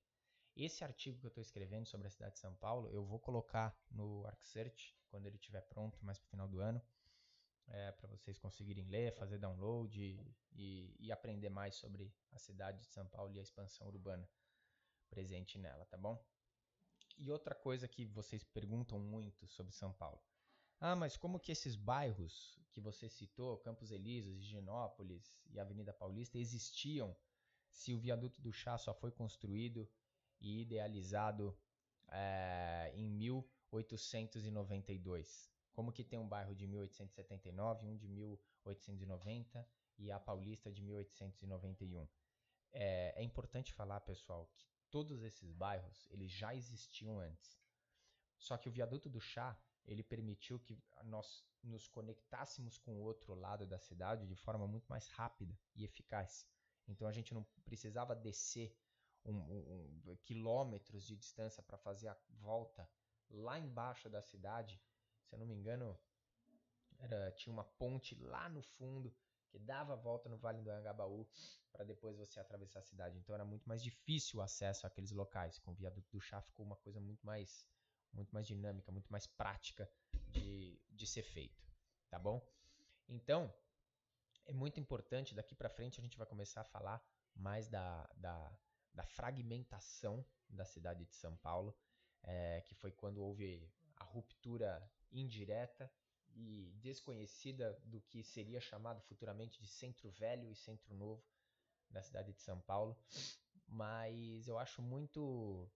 Esse 0.57 0.83
artigo 0.83 1.19
que 1.19 1.25
eu 1.25 1.29
estou 1.29 1.41
escrevendo 1.41 1.85
sobre 1.85 2.07
a 2.07 2.09
cidade 2.09 2.33
de 2.33 2.39
São 2.39 2.53
Paulo, 2.55 2.89
eu 2.89 3.05
vou 3.05 3.19
colocar 3.19 3.77
no 3.89 4.25
ArcSearch 4.27 4.93
quando 5.09 5.27
ele 5.27 5.37
estiver 5.37 5.61
pronto, 5.61 6.03
mais 6.03 6.17
para 6.17 6.27
o 6.27 6.29
final 6.29 6.47
do 6.49 6.59
ano, 6.59 6.81
é, 7.67 7.91
para 7.93 8.07
vocês 8.09 8.37
conseguirem 8.37 8.85
ler, 8.87 9.13
fazer 9.13 9.37
download 9.37 10.01
e, 10.01 10.35
e, 10.53 10.95
e 10.99 11.11
aprender 11.11 11.49
mais 11.49 11.75
sobre 11.75 12.13
a 12.33 12.39
cidade 12.39 12.79
de 12.79 12.87
São 12.87 13.05
Paulo 13.07 13.33
e 13.33 13.39
a 13.39 13.41
expansão 13.41 13.87
urbana 13.87 14.29
presente 15.15 15.57
nela, 15.57 15.85
tá 15.85 15.97
bom? 15.97 16.21
E 17.17 17.31
outra 17.31 17.55
coisa 17.55 17.87
que 17.87 18.05
vocês 18.05 18.43
perguntam 18.43 18.99
muito 18.99 19.47
sobre 19.47 19.71
São 19.71 19.93
Paulo. 19.93 20.21
Ah, 20.81 20.95
mas 20.95 21.15
como 21.15 21.39
que 21.39 21.53
esses 21.53 21.77
bairros 21.77 22.59
que 22.73 22.81
você 22.81 23.07
citou, 23.07 23.57
Campos 23.59 23.91
Elíseos, 23.91 24.37
Higienópolis 24.37 25.41
e 25.49 25.57
Avenida 25.57 25.93
Paulista, 25.93 26.37
existiam 26.37 27.15
se 27.71 27.93
o 27.93 27.97
viaduto 27.97 28.41
do 28.41 28.51
chá 28.51 28.77
só 28.77 28.93
foi 28.93 29.11
construído 29.11 29.89
e 30.41 30.63
idealizado 30.63 31.57
é, 32.09 32.91
em 32.93 33.09
1892? 33.09 35.49
Como 35.71 35.93
que 35.93 36.03
tem 36.03 36.19
um 36.19 36.27
bairro 36.27 36.53
de 36.53 36.67
1879, 36.67 37.87
um 37.87 37.95
de 37.95 38.09
1890 38.09 39.65
e 39.97 40.11
a 40.11 40.19
Paulista 40.19 40.69
de 40.69 40.81
1891. 40.81 42.05
É, 42.73 43.21
é 43.21 43.23
importante 43.23 43.73
falar, 43.73 44.01
pessoal, 44.01 44.51
que 44.57 44.74
todos 44.91 45.23
esses 45.23 45.51
bairros 45.51 46.07
eles 46.11 46.31
já 46.31 46.53
existiam 46.55 47.19
antes. 47.19 47.59
Só 48.37 48.57
que 48.57 48.69
o 48.69 48.71
viaduto 48.71 49.09
do 49.09 49.19
chá 49.19 49.57
ele 49.85 50.03
permitiu 50.03 50.59
que 50.59 50.77
nós 51.03 51.43
nos 51.63 51.87
conectássemos 51.87 52.77
com 52.77 52.95
o 52.95 53.01
outro 53.01 53.33
lado 53.33 53.65
da 53.65 53.79
cidade 53.79 54.27
de 54.27 54.35
forma 54.35 54.67
muito 54.67 54.87
mais 54.87 55.07
rápida 55.07 55.57
e 55.75 55.83
eficaz. 55.83 56.45
Então 56.87 57.07
a 57.07 57.11
gente 57.11 57.33
não 57.33 57.43
precisava 57.63 58.15
descer 58.15 58.75
um, 59.25 59.37
um, 59.37 60.17
quilômetros 60.23 61.05
de 61.05 61.15
distância 61.15 61.63
para 61.63 61.77
fazer 61.77 62.07
a 62.07 62.17
volta 62.29 62.87
lá 63.29 63.57
embaixo 63.57 64.09
da 64.09 64.21
cidade. 64.21 64.79
Se 65.23 65.33
eu 65.33 65.39
não 65.39 65.47
me 65.47 65.55
engano, 65.55 65.97
era, 66.99 67.31
tinha 67.31 67.51
uma 67.51 67.63
ponte 67.63 68.15
lá 68.15 68.47
no 68.49 68.61
fundo 68.61 69.13
que 69.55 69.59
dava 69.59 69.93
a 69.93 69.95
volta 69.95 70.27
no 70.27 70.37
Vale 70.37 70.61
do 70.61 70.69
Anhangabaú 70.69 71.25
para 71.71 71.85
depois 71.85 72.17
você 72.17 72.41
atravessar 72.41 72.79
a 72.79 72.83
cidade. 72.83 73.17
Então 73.17 73.33
era 73.33 73.45
muito 73.45 73.63
mais 73.69 73.81
difícil 73.81 74.39
o 74.39 74.41
acesso 74.41 74.85
àqueles 74.85 75.11
locais. 75.11 75.57
Com 75.59 75.71
o 75.71 75.73
viaduto 75.73 76.09
do 76.11 76.19
chá 76.19 76.41
ficou 76.41 76.65
uma 76.65 76.75
coisa 76.75 76.99
muito 76.99 77.25
mais 77.25 77.65
muito 78.11 78.31
mais 78.31 78.47
dinâmica, 78.47 78.91
muito 78.91 79.09
mais 79.09 79.27
prática 79.27 79.89
de, 80.29 80.79
de 80.89 81.07
ser 81.07 81.23
feito, 81.23 81.61
tá 82.09 82.17
bom? 82.17 82.41
Então, 83.09 83.53
é 84.45 84.53
muito 84.53 84.79
importante, 84.79 85.35
daqui 85.35 85.53
para 85.53 85.69
frente 85.69 85.99
a 85.99 86.03
gente 86.03 86.17
vai 86.17 86.25
começar 86.25 86.61
a 86.61 86.63
falar 86.63 87.05
mais 87.35 87.67
da, 87.67 88.09
da, 88.15 88.57
da 88.93 89.03
fragmentação 89.03 90.25
da 90.49 90.63
cidade 90.63 91.05
de 91.05 91.13
São 91.13 91.35
Paulo, 91.35 91.77
é, 92.23 92.61
que 92.61 92.73
foi 92.73 92.89
quando 92.89 93.21
houve 93.21 93.69
a 93.97 94.05
ruptura 94.05 94.89
indireta 95.11 95.91
e 96.35 96.71
desconhecida 96.81 97.79
do 97.85 98.01
que 98.01 98.23
seria 98.23 98.59
chamado 98.59 99.01
futuramente 99.01 99.61
de 99.61 99.67
Centro 99.67 100.09
Velho 100.11 100.51
e 100.51 100.55
Centro 100.55 100.93
Novo 100.93 101.23
da 101.89 102.01
cidade 102.01 102.33
de 102.33 102.41
São 102.41 102.59
Paulo, 102.61 102.97
mas 103.67 104.47
eu 104.47 104.59
acho 104.59 104.81
muito 104.81 105.69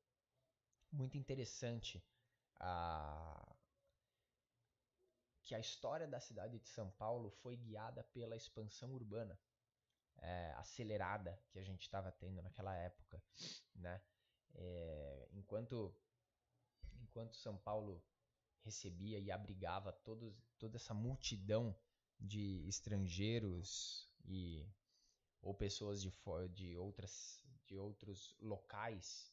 muito 0.91 1.17
interessante 1.17 2.03
a, 2.59 3.55
que 5.43 5.55
a 5.55 5.59
história 5.59 6.07
da 6.07 6.19
cidade 6.19 6.59
de 6.59 6.67
São 6.67 6.89
Paulo 6.91 7.29
foi 7.29 7.55
guiada 7.55 8.03
pela 8.03 8.35
expansão 8.35 8.91
urbana 8.93 9.39
é, 10.17 10.53
acelerada 10.57 11.39
que 11.49 11.59
a 11.59 11.63
gente 11.63 11.81
estava 11.81 12.11
tendo 12.11 12.41
naquela 12.41 12.75
época, 12.75 13.21
né? 13.75 14.01
É, 14.55 15.29
enquanto 15.33 15.95
enquanto 17.01 17.35
São 17.35 17.57
Paulo 17.57 18.03
recebia 18.63 19.19
e 19.19 19.31
abrigava 19.31 19.91
todos, 19.91 20.33
toda 20.57 20.77
essa 20.77 20.93
multidão 20.93 21.75
de 22.19 22.67
estrangeiros 22.67 24.09
e 24.25 24.67
ou 25.41 25.53
pessoas 25.53 26.01
de, 26.01 26.11
de 26.53 26.77
outras 26.77 27.43
de 27.65 27.77
outros 27.77 28.35
locais 28.39 29.31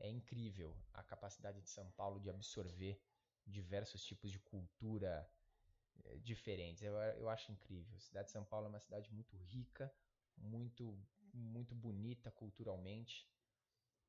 é 0.00 0.10
incrível 0.10 0.76
a 0.92 1.02
capacidade 1.02 1.60
de 1.62 1.70
São 1.70 1.90
Paulo 1.92 2.20
de 2.20 2.28
absorver 2.28 3.00
diversos 3.46 4.04
tipos 4.04 4.30
de 4.30 4.38
cultura 4.40 5.28
é, 6.04 6.16
diferentes. 6.18 6.82
Eu, 6.82 6.94
eu 6.94 7.28
acho 7.28 7.52
incrível. 7.52 7.96
A 7.96 8.00
cidade 8.00 8.26
de 8.26 8.32
São 8.32 8.44
Paulo 8.44 8.66
é 8.66 8.68
uma 8.68 8.80
cidade 8.80 9.10
muito 9.12 9.36
rica, 9.36 9.92
muito 10.36 10.98
muito 11.32 11.74
bonita 11.74 12.30
culturalmente, 12.30 13.28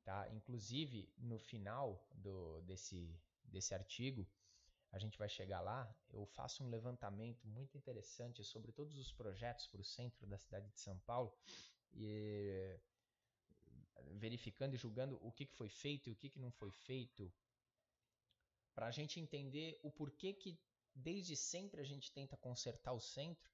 tá? 0.02 0.28
Inclusive 0.30 1.12
no 1.18 1.38
final 1.38 2.08
do 2.10 2.62
desse 2.62 3.14
desse 3.48 3.74
artigo, 3.74 4.26
a 4.90 4.98
gente 4.98 5.18
vai 5.18 5.28
chegar 5.28 5.60
lá, 5.60 5.94
eu 6.10 6.24
faço 6.26 6.64
um 6.64 6.70
levantamento 6.70 7.46
muito 7.46 7.76
interessante 7.76 8.42
sobre 8.42 8.72
todos 8.72 8.96
os 8.96 9.12
projetos 9.12 9.66
para 9.66 9.80
o 9.80 9.84
centro 9.84 10.26
da 10.26 10.38
cidade 10.38 10.70
de 10.70 10.80
São 10.80 10.98
Paulo 11.00 11.36
e 11.92 12.78
verificando 14.12 14.74
e 14.74 14.78
julgando 14.78 15.18
o 15.22 15.30
que, 15.32 15.46
que 15.46 15.54
foi 15.54 15.68
feito 15.68 16.08
e 16.08 16.12
o 16.12 16.16
que, 16.16 16.30
que 16.30 16.38
não 16.38 16.50
foi 16.50 16.70
feito, 16.70 17.32
para 18.74 18.86
a 18.86 18.90
gente 18.90 19.20
entender 19.20 19.78
o 19.82 19.90
porquê 19.90 20.32
que 20.32 20.58
desde 20.94 21.36
sempre 21.36 21.80
a 21.80 21.84
gente 21.84 22.10
tenta 22.12 22.36
consertar 22.36 22.92
o 22.92 23.00
centro 23.00 23.50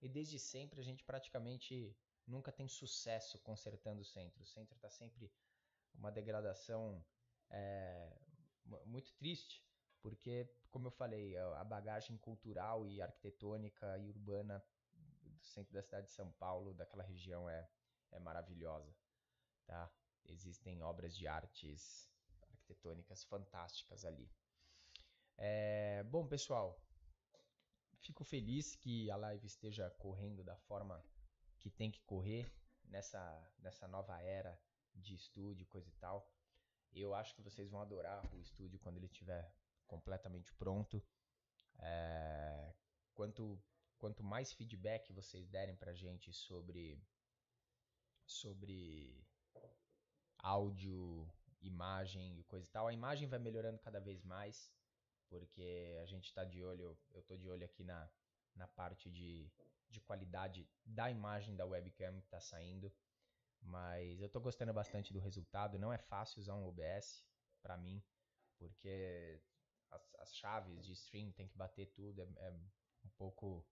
e 0.00 0.08
desde 0.08 0.38
sempre 0.38 0.80
a 0.80 0.84
gente 0.84 1.02
praticamente 1.02 1.96
nunca 2.26 2.52
tem 2.52 2.68
sucesso 2.68 3.38
consertando 3.40 4.02
o 4.02 4.04
centro. 4.04 4.42
O 4.42 4.46
centro 4.46 4.76
está 4.76 4.90
sempre 4.90 5.32
uma 5.94 6.12
degradação 6.12 7.04
é, 7.50 8.12
muito 8.84 9.12
triste, 9.14 9.64
porque, 10.00 10.48
como 10.70 10.88
eu 10.88 10.90
falei, 10.92 11.36
a 11.36 11.64
bagagem 11.64 12.16
cultural 12.18 12.86
e 12.86 13.00
arquitetônica 13.02 13.98
e 13.98 14.08
urbana 14.08 14.64
do 15.22 15.44
centro 15.44 15.72
da 15.72 15.82
cidade 15.82 16.06
de 16.06 16.12
São 16.12 16.30
Paulo, 16.32 16.74
daquela 16.74 17.02
região, 17.02 17.48
é, 17.48 17.68
é 18.12 18.18
maravilhosa 18.18 18.94
tá? 19.66 19.90
Existem 20.24 20.82
obras 20.82 21.16
de 21.16 21.26
artes 21.26 22.10
arquitetônicas 22.42 23.24
fantásticas 23.24 24.04
ali. 24.04 24.30
É, 25.36 26.02
bom, 26.04 26.26
pessoal, 26.26 26.80
fico 27.98 28.24
feliz 28.24 28.74
que 28.76 29.10
a 29.10 29.16
live 29.16 29.46
esteja 29.46 29.90
correndo 29.98 30.42
da 30.42 30.56
forma 30.56 31.04
que 31.58 31.70
tem 31.70 31.90
que 31.90 32.00
correr 32.02 32.50
nessa, 32.84 33.52
nessa 33.58 33.86
nova 33.86 34.20
era 34.22 34.58
de 34.94 35.14
estúdio, 35.14 35.66
coisa 35.66 35.88
e 35.88 35.94
tal. 35.94 36.26
Eu 36.98 37.14
acho 37.14 37.34
que 37.34 37.42
vocês 37.42 37.68
vão 37.68 37.82
adorar 37.82 38.24
o 38.34 38.40
estúdio 38.40 38.78
quando 38.78 38.96
ele 38.96 39.06
estiver 39.06 39.52
completamente 39.86 40.50
pronto. 40.54 41.04
É, 41.78 42.72
quanto, 43.12 43.62
quanto 43.98 44.24
mais 44.24 44.50
feedback 44.52 45.12
vocês 45.12 45.46
derem 45.46 45.76
pra 45.76 45.92
gente 45.92 46.32
sobre, 46.32 46.98
sobre 48.24 49.22
áudio, 50.38 51.30
imagem 51.60 52.38
e 52.38 52.44
coisa 52.44 52.66
e 52.66 52.70
tal. 52.70 52.86
A 52.86 52.94
imagem 52.94 53.28
vai 53.28 53.38
melhorando 53.38 53.78
cada 53.78 54.00
vez 54.00 54.22
mais, 54.24 54.72
porque 55.28 55.98
a 56.02 56.06
gente 56.06 56.24
está 56.24 56.44
de 56.44 56.62
olho, 56.62 56.98
eu 57.12 57.20
estou 57.20 57.36
de 57.36 57.46
olho 57.46 57.64
aqui 57.66 57.84
na, 57.84 58.10
na 58.54 58.66
parte 58.66 59.10
de, 59.10 59.52
de 59.90 60.00
qualidade 60.00 60.66
da 60.82 61.10
imagem 61.10 61.54
da 61.54 61.66
webcam 61.66 62.18
que 62.20 62.26
está 62.26 62.40
saindo. 62.40 62.90
Mas 63.62 64.20
eu 64.20 64.26
estou 64.26 64.40
gostando 64.40 64.72
bastante 64.72 65.12
do 65.12 65.18
resultado. 65.18 65.78
Não 65.78 65.92
é 65.92 65.98
fácil 65.98 66.40
usar 66.40 66.54
um 66.54 66.66
OBS 66.66 67.24
para 67.62 67.76
mim, 67.76 68.02
porque 68.58 69.40
as, 69.90 70.14
as, 70.20 70.34
chaves 70.34 70.84
de 70.84 70.92
stream 70.92 71.32
tem 71.32 71.48
que 71.48 71.56
bater 71.56 71.86
tudo. 71.86 72.22
É, 72.22 72.46
é 72.46 72.50
um 73.04 73.10
pouco 73.16 73.66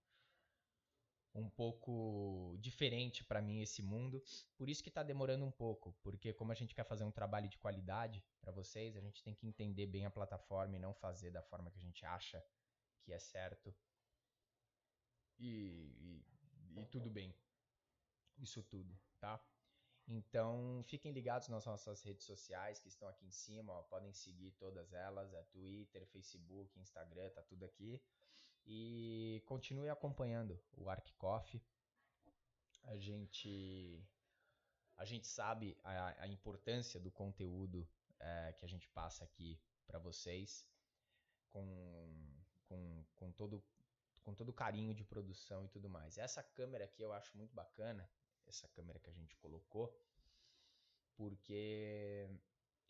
um 1.35 1.51
pouco 1.51 2.57
diferente 2.61 3.25
para 3.25 3.43
mim 3.43 3.61
esse 3.61 3.83
mundo. 3.83 4.23
Por 4.57 4.69
isso 4.69 4.83
que 4.83 4.89
está 4.89 5.03
demorando 5.03 5.45
um 5.45 5.51
pouco, 5.51 5.93
porque 6.01 6.33
como 6.33 6.53
a 6.53 6.55
gente 6.55 6.75
quer 6.75 6.85
fazer 6.85 7.03
um 7.03 7.11
trabalho 7.11 7.49
de 7.49 7.59
qualidade 7.59 8.25
para 8.41 8.53
vocês, 8.53 8.97
a 8.97 9.01
gente 9.01 9.23
tem 9.23 9.35
que 9.35 9.47
entender 9.47 9.87
bem 9.87 10.07
a 10.07 10.11
plataforma 10.11 10.77
e 10.77 10.79
não 10.79 10.95
fazer 10.95 11.33
da 11.33 11.43
forma 11.43 11.71
que 11.71 11.79
a 11.79 11.83
gente 11.83 12.07
acha 12.07 12.45
que 13.03 13.13
é 13.13 13.19
certo. 13.19 13.75
E, 15.39 16.23
e, 16.71 16.81
e 16.81 16.87
tudo 16.87 17.11
bem. 17.11 17.35
Isso 18.39 18.63
tudo, 18.63 18.97
tá? 19.19 19.45
Então, 20.07 20.83
fiquem 20.85 21.13
ligados 21.13 21.49
nas 21.49 21.65
nossas 21.65 22.03
redes 22.03 22.27
sociais 22.27 22.79
que 22.79 22.89
estão 22.89 23.09
aqui 23.09 23.25
em 23.27 23.31
cima, 23.31 23.73
ó, 23.73 23.83
podem 23.83 24.13
seguir 24.13 24.51
todas 24.53 24.93
elas, 24.93 25.33
é 25.33 25.43
Twitter, 25.45 26.07
Facebook, 26.07 26.79
Instagram, 26.79 27.31
tá 27.31 27.43
tudo 27.43 27.65
aqui. 27.65 28.01
E 28.67 29.43
continue 29.47 29.89
acompanhando 29.89 30.61
o 30.73 30.91
ArcCoff. 30.91 31.61
A 32.85 32.97
gente, 32.99 34.07
a 34.97 35.05
gente 35.07 35.27
sabe 35.27 35.77
a, 35.83 36.23
a 36.23 36.29
importância 36.29 37.01
do 37.01 37.11
conteúdo 37.11 37.89
é, 38.21 38.53
que 38.53 38.65
a 38.65 38.69
gente 38.69 38.89
passa 38.89 39.25
aqui 39.25 39.59
para 39.87 39.99
vocês 39.99 40.69
com, 41.49 42.35
com, 42.65 43.05
com, 43.15 43.33
todo, 43.33 43.65
com 44.23 44.35
todo 44.35 44.53
carinho 44.53 44.95
de 44.95 45.05
produção 45.05 45.65
e 45.65 45.69
tudo 45.69 45.89
mais. 45.89 46.19
Essa 46.19 46.43
câmera 46.43 46.85
aqui 46.85 47.03
eu 47.03 47.13
acho 47.13 47.37
muito 47.37 47.55
bacana, 47.55 48.09
essa 48.47 48.69
câmera 48.69 48.99
que 48.99 49.11
a 49.11 49.13
gente 49.13 49.37
colocou, 49.37 49.95
porque 51.17 52.29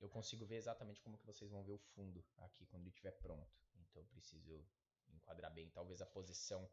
eu 0.01 0.09
consigo 0.09 0.45
ver 0.45 0.57
exatamente 0.57 1.01
como 1.01 1.19
que 1.19 1.27
vocês 1.27 1.51
vão 1.51 1.65
ver 1.65 1.73
o 1.73 1.79
fundo 1.79 2.25
aqui 2.39 2.67
quando 2.67 2.83
ele 2.83 2.91
estiver 2.91 3.13
pronto. 3.13 3.65
Então 3.77 4.03
eu 4.03 4.07
preciso 4.07 4.67
enquadrar 5.09 5.53
bem. 5.53 5.71
Talvez 5.71 6.01
a 6.01 6.07
posição 6.07 6.69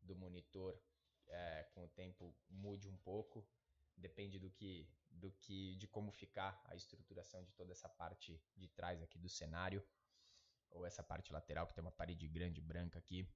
do 0.00 0.14
monitor 0.14 0.80
é, 1.28 1.64
com 1.74 1.84
o 1.84 1.88
tempo 1.88 2.34
mude 2.48 2.88
um 2.88 2.96
pouco. 2.98 3.46
Depende 3.96 4.38
do 4.38 4.50
que, 4.50 4.88
do 5.10 5.32
que, 5.32 5.74
de 5.76 5.88
como 5.88 6.12
ficar 6.12 6.60
a 6.66 6.74
estruturação 6.74 7.42
de 7.42 7.52
toda 7.52 7.72
essa 7.72 7.88
parte 7.88 8.40
de 8.54 8.68
trás 8.68 9.02
aqui 9.02 9.18
do 9.18 9.28
cenário 9.28 9.82
ou 10.70 10.84
essa 10.84 11.02
parte 11.02 11.32
lateral 11.32 11.66
que 11.66 11.74
tem 11.74 11.82
uma 11.82 11.92
parede 11.92 12.28
grande 12.28 12.60
branca 12.60 12.98
aqui. 12.98 13.26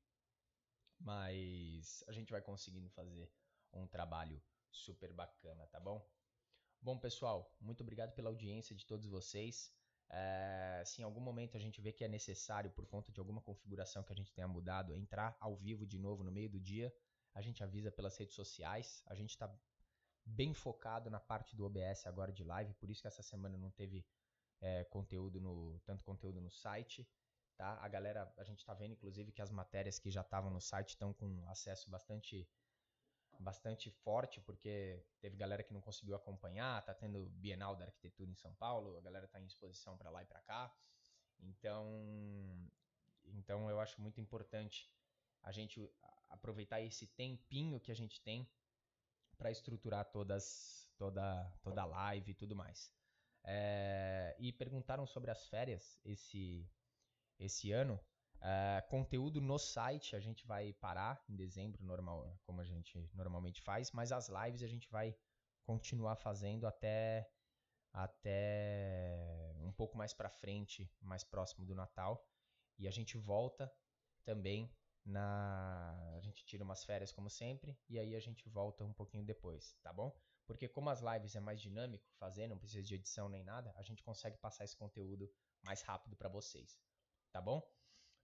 Mas 0.98 2.05
a 2.07 2.12
gente 2.12 2.30
vai 2.30 2.42
conseguindo 2.42 2.90
fazer 2.90 3.32
um 3.72 3.86
trabalho 3.86 4.42
super 4.71 5.12
bacana, 5.12 5.66
tá 5.66 5.81
bom? 5.81 6.07
Bom, 6.83 6.99
pessoal, 6.99 7.55
muito 7.61 7.83
obrigado 7.83 8.14
pela 8.14 8.31
audiência 8.31 8.75
de 8.75 8.87
todos 8.87 9.07
vocês. 9.07 9.73
É, 10.09 10.83
se 10.85 11.01
em 11.01 11.05
algum 11.05 11.21
momento 11.21 11.57
a 11.57 11.61
gente 11.61 11.81
vê 11.81 11.93
que 11.93 12.03
é 12.03 12.09
necessário, 12.09 12.71
por 12.71 12.87
conta 12.87 13.12
de 13.12 13.21
alguma 13.21 13.41
configuração 13.41 14.03
que 14.03 14.12
a 14.12 14.16
gente 14.16 14.33
tenha 14.33 14.49
mudado, 14.49 14.95
entrar 14.95 15.37
ao 15.39 15.57
vivo 15.57 15.87
de 15.87 15.99
novo 15.99 16.25
no 16.25 16.33
meio 16.33 16.49
do 16.49 16.59
dia, 16.59 16.93
a 17.35 17.41
gente 17.41 17.62
avisa 17.62 17.93
pelas 17.93 18.16
redes 18.16 18.35
sociais. 18.35 19.03
A 19.07 19.14
gente 19.14 19.31
está 19.31 19.53
bem 20.25 20.53
focado 20.53 21.09
na 21.11 21.21
parte 21.21 21.55
do 21.55 21.64
OBS 21.64 22.07
agora 22.07 22.33
de 22.33 22.45
live, 22.45 22.75
por 22.75 22.91
isso 22.91 23.03
que 23.03 23.09
essa 23.09 23.23
semana 23.23 23.57
não 23.57 23.71
teve 23.71 24.05
é, 24.61 24.85
conteúdo 24.85 25.41
no 25.41 25.79
tanto 25.81 26.05
conteúdo 26.05 26.41
no 26.41 26.51
site. 26.51 27.09
Tá? 27.57 27.79
A 27.83 27.89
galera, 27.89 28.33
a 28.37 28.45
gente 28.45 28.61
está 28.61 28.73
vendo 28.75 28.93
inclusive 28.93 29.33
que 29.33 29.43
as 29.43 29.51
matérias 29.51 29.99
que 29.99 30.11
já 30.11 30.23
estavam 30.23 30.51
no 30.51 30.61
site 30.61 30.91
estão 30.91 31.12
com 31.12 31.47
acesso 31.49 31.91
bastante 31.91 32.49
bastante 33.41 33.91
forte, 33.91 34.41
porque 34.41 35.03
teve 35.20 35.36
galera 35.36 35.62
que 35.62 35.72
não 35.72 35.80
conseguiu 35.80 36.14
acompanhar, 36.14 36.84
tá 36.84 36.95
tendo 36.95 37.26
Bienal 37.30 37.74
da 37.74 37.86
Arquitetura 37.86 38.30
em 38.30 38.36
São 38.36 38.55
Paulo, 38.55 38.99
a 38.99 39.01
galera 39.01 39.26
tá 39.26 39.41
em 39.41 39.47
exposição 39.47 39.97
para 39.97 40.11
lá 40.11 40.22
e 40.22 40.26
para 40.26 40.41
cá. 40.43 40.72
Então, 41.41 42.70
então 43.24 43.70
eu 43.70 43.80
acho 43.80 44.01
muito 44.01 44.20
importante 44.20 44.93
a 45.43 45.51
gente 45.53 45.91
aproveitar 46.28 46.80
esse 46.82 47.07
tempinho 47.07 47.80
que 47.80 47.91
a 47.91 47.95
gente 47.95 48.20
tem 48.20 48.49
para 49.38 49.51
estruturar 49.51 50.05
todas 50.11 50.86
toda 50.99 51.51
toda 51.62 51.80
a 51.80 51.86
live 51.86 52.32
e 52.32 52.34
tudo 52.34 52.55
mais. 52.55 52.93
É, 53.43 54.36
e 54.38 54.53
perguntaram 54.53 55.07
sobre 55.07 55.30
as 55.30 55.49
férias 55.49 55.99
esse 56.05 56.70
esse 57.38 57.72
ano. 57.72 57.99
Uh, 58.41 58.88
conteúdo 58.88 59.38
no 59.38 59.59
site 59.59 60.16
a 60.16 60.20
gente 60.20 60.47
vai 60.47 60.72
parar 60.72 61.22
em 61.28 61.36
dezembro, 61.36 61.84
normal, 61.84 62.38
como 62.45 62.62
a 62.62 62.64
gente 62.64 63.11
normalmente 63.12 63.61
faz, 63.61 63.93
mas 63.93 64.12
as 64.12 64.28
lives 64.28 64.62
a 64.62 64.66
gente 64.66 64.88
vai 64.88 65.14
continuar 65.62 66.16
fazendo 66.16 66.66
até 66.66 67.30
até 67.93 69.53
um 69.59 69.72
pouco 69.72 69.99
mais 69.99 70.14
para 70.14 70.30
frente, 70.30 70.91
mais 71.03 71.22
próximo 71.22 71.66
do 71.66 71.74
Natal, 71.74 72.26
e 72.78 72.88
a 72.88 72.91
gente 72.91 73.18
volta 73.18 73.70
também 74.24 74.74
na 75.05 76.14
a 76.16 76.20
gente 76.20 76.45
tira 76.45 76.64
umas 76.64 76.84
férias 76.84 77.12
como 77.12 77.28
sempre 77.28 77.78
e 77.88 77.99
aí 77.99 78.14
a 78.14 78.20
gente 78.20 78.49
volta 78.49 78.84
um 78.84 78.93
pouquinho 78.93 79.24
depois, 79.24 79.76
tá 79.82 79.93
bom? 79.93 80.18
Porque 80.47 80.66
como 80.66 80.88
as 80.88 81.01
lives 81.01 81.36
é 81.36 81.41
mais 81.41 81.61
dinâmico, 81.61 82.09
fazer, 82.18 82.49
não 82.49 82.59
precisa 82.59 82.82
de 82.82 82.95
edição 82.95 83.28
nem 83.28 83.45
nada, 83.45 83.70
a 83.76 83.82
gente 83.82 84.03
consegue 84.03 84.38
passar 84.38 84.64
esse 84.64 84.76
conteúdo 84.76 85.30
mais 85.62 85.82
rápido 85.82 86.16
para 86.16 86.28
vocês, 86.28 86.80
tá 87.30 87.41
bom? 87.41 87.62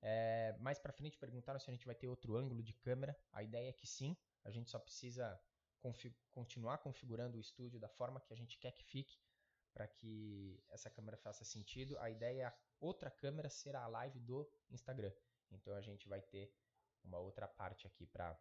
É, 0.09 0.55
mais 0.61 0.79
para 0.79 0.93
frente 0.93 1.19
perguntaram 1.19 1.59
se 1.59 1.69
a 1.69 1.73
gente 1.73 1.85
vai 1.85 1.95
ter 1.95 2.07
outro 2.07 2.37
ângulo 2.37 2.63
de 2.63 2.73
câmera. 2.73 3.19
A 3.33 3.43
ideia 3.43 3.71
é 3.71 3.73
que 3.73 3.89
sim, 3.89 4.17
a 4.45 4.53
gente 4.53 4.71
só 4.71 4.79
precisa 4.79 5.37
config 5.81 6.15
continuar 6.31 6.79
configurando 6.79 7.37
o 7.37 7.41
estúdio 7.41 7.81
da 7.81 7.89
forma 7.89 8.21
que 8.21 8.33
a 8.33 8.37
gente 8.37 8.57
quer 8.57 8.71
que 8.71 8.85
fique 8.85 9.19
para 9.75 9.89
que 9.89 10.63
essa 10.69 10.89
câmera 10.89 11.17
faça 11.17 11.45
sentido. 11.45 11.99
A 11.99 12.09
ideia 12.09 12.43
é 12.43 12.45
a 12.45 12.57
outra 12.79 13.11
câmera 13.11 13.49
ser 13.49 13.75
a 13.75 13.85
live 13.89 14.21
do 14.21 14.49
Instagram. 14.71 15.13
Então 15.51 15.75
a 15.75 15.81
gente 15.81 16.09
vai 16.09 16.23
ter 16.23 16.55
uma 17.03 17.19
outra 17.19 17.49
parte 17.49 17.89
aqui 17.89 18.07
para 18.07 18.39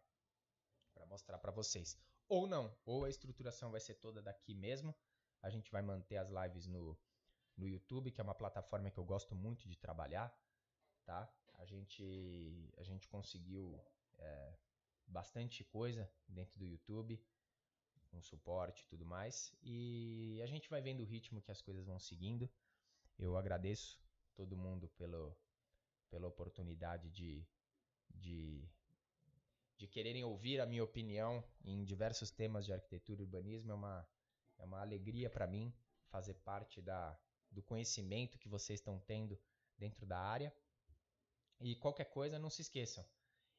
mostrar 1.08 1.36
para 1.36 1.50
vocês. 1.50 1.98
Ou 2.28 2.46
não, 2.46 2.72
ou 2.84 3.04
a 3.04 3.10
estruturação 3.10 3.72
vai 3.72 3.80
ser 3.80 3.96
toda 3.96 4.22
daqui 4.22 4.54
mesmo. 4.54 4.94
A 5.42 5.50
gente 5.50 5.72
vai 5.72 5.82
manter 5.82 6.18
as 6.18 6.30
lives 6.30 6.68
no, 6.68 6.96
no 7.56 7.66
YouTube, 7.66 8.12
que 8.12 8.20
é 8.20 8.24
uma 8.24 8.36
plataforma 8.36 8.88
que 8.88 8.98
eu 8.98 9.04
gosto 9.04 9.34
muito 9.34 9.68
de 9.68 9.76
trabalhar, 9.76 10.32
tá? 11.04 11.28
A 11.58 11.64
gente, 11.64 12.72
a 12.76 12.82
gente 12.82 13.08
conseguiu 13.08 13.80
é, 14.18 14.54
bastante 15.06 15.64
coisa 15.64 16.10
dentro 16.28 16.58
do 16.58 16.66
YouTube, 16.66 17.22
com 18.10 18.20
suporte 18.22 18.82
e 18.82 18.86
tudo 18.86 19.04
mais. 19.04 19.52
E 19.62 20.40
a 20.42 20.46
gente 20.46 20.68
vai 20.68 20.80
vendo 20.80 21.00
o 21.00 21.06
ritmo 21.06 21.42
que 21.42 21.50
as 21.50 21.60
coisas 21.60 21.84
vão 21.84 21.98
seguindo. 21.98 22.48
Eu 23.18 23.36
agradeço 23.36 24.00
todo 24.34 24.56
mundo 24.56 24.88
pelo, 24.96 25.36
pela 26.10 26.28
oportunidade 26.28 27.10
de, 27.10 27.46
de, 28.10 28.68
de 29.76 29.86
quererem 29.86 30.24
ouvir 30.24 30.60
a 30.60 30.66
minha 30.66 30.84
opinião 30.84 31.42
em 31.64 31.84
diversos 31.84 32.30
temas 32.30 32.64
de 32.66 32.72
arquitetura 32.72 33.20
e 33.20 33.24
urbanismo. 33.24 33.72
É 33.72 33.74
uma, 33.74 34.08
é 34.58 34.64
uma 34.64 34.80
alegria 34.80 35.30
para 35.30 35.46
mim 35.46 35.74
fazer 36.08 36.34
parte 36.34 36.80
da, 36.80 37.18
do 37.50 37.62
conhecimento 37.62 38.38
que 38.38 38.48
vocês 38.48 38.80
estão 38.80 38.98
tendo 39.00 39.38
dentro 39.78 40.06
da 40.06 40.18
área. 40.18 40.54
E 41.60 41.76
qualquer 41.76 42.06
coisa, 42.06 42.38
não 42.38 42.50
se 42.50 42.62
esqueçam. 42.62 43.04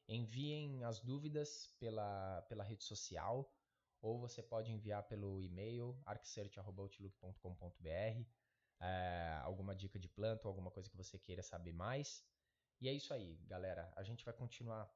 Enviem 0.08 0.84
as 0.84 1.00
dúvidas 1.00 1.72
pela, 1.78 2.42
pela 2.42 2.64
rede 2.64 2.84
social 2.84 3.52
ou 4.00 4.18
você 4.18 4.42
pode 4.42 4.70
enviar 4.70 5.02
pelo 5.08 5.42
e-mail 5.42 6.00
arcsearch.outlook.com.br 6.06 8.24
é, 8.80 9.40
alguma 9.42 9.74
dica 9.74 9.98
de 9.98 10.08
planta 10.08 10.46
ou 10.46 10.50
alguma 10.50 10.70
coisa 10.70 10.88
que 10.88 10.96
você 10.96 11.18
queira 11.18 11.42
saber 11.42 11.72
mais. 11.72 12.24
E 12.80 12.88
é 12.88 12.92
isso 12.92 13.12
aí, 13.12 13.36
galera. 13.46 13.92
A 13.96 14.04
gente 14.04 14.24
vai 14.24 14.32
continuar 14.32 14.88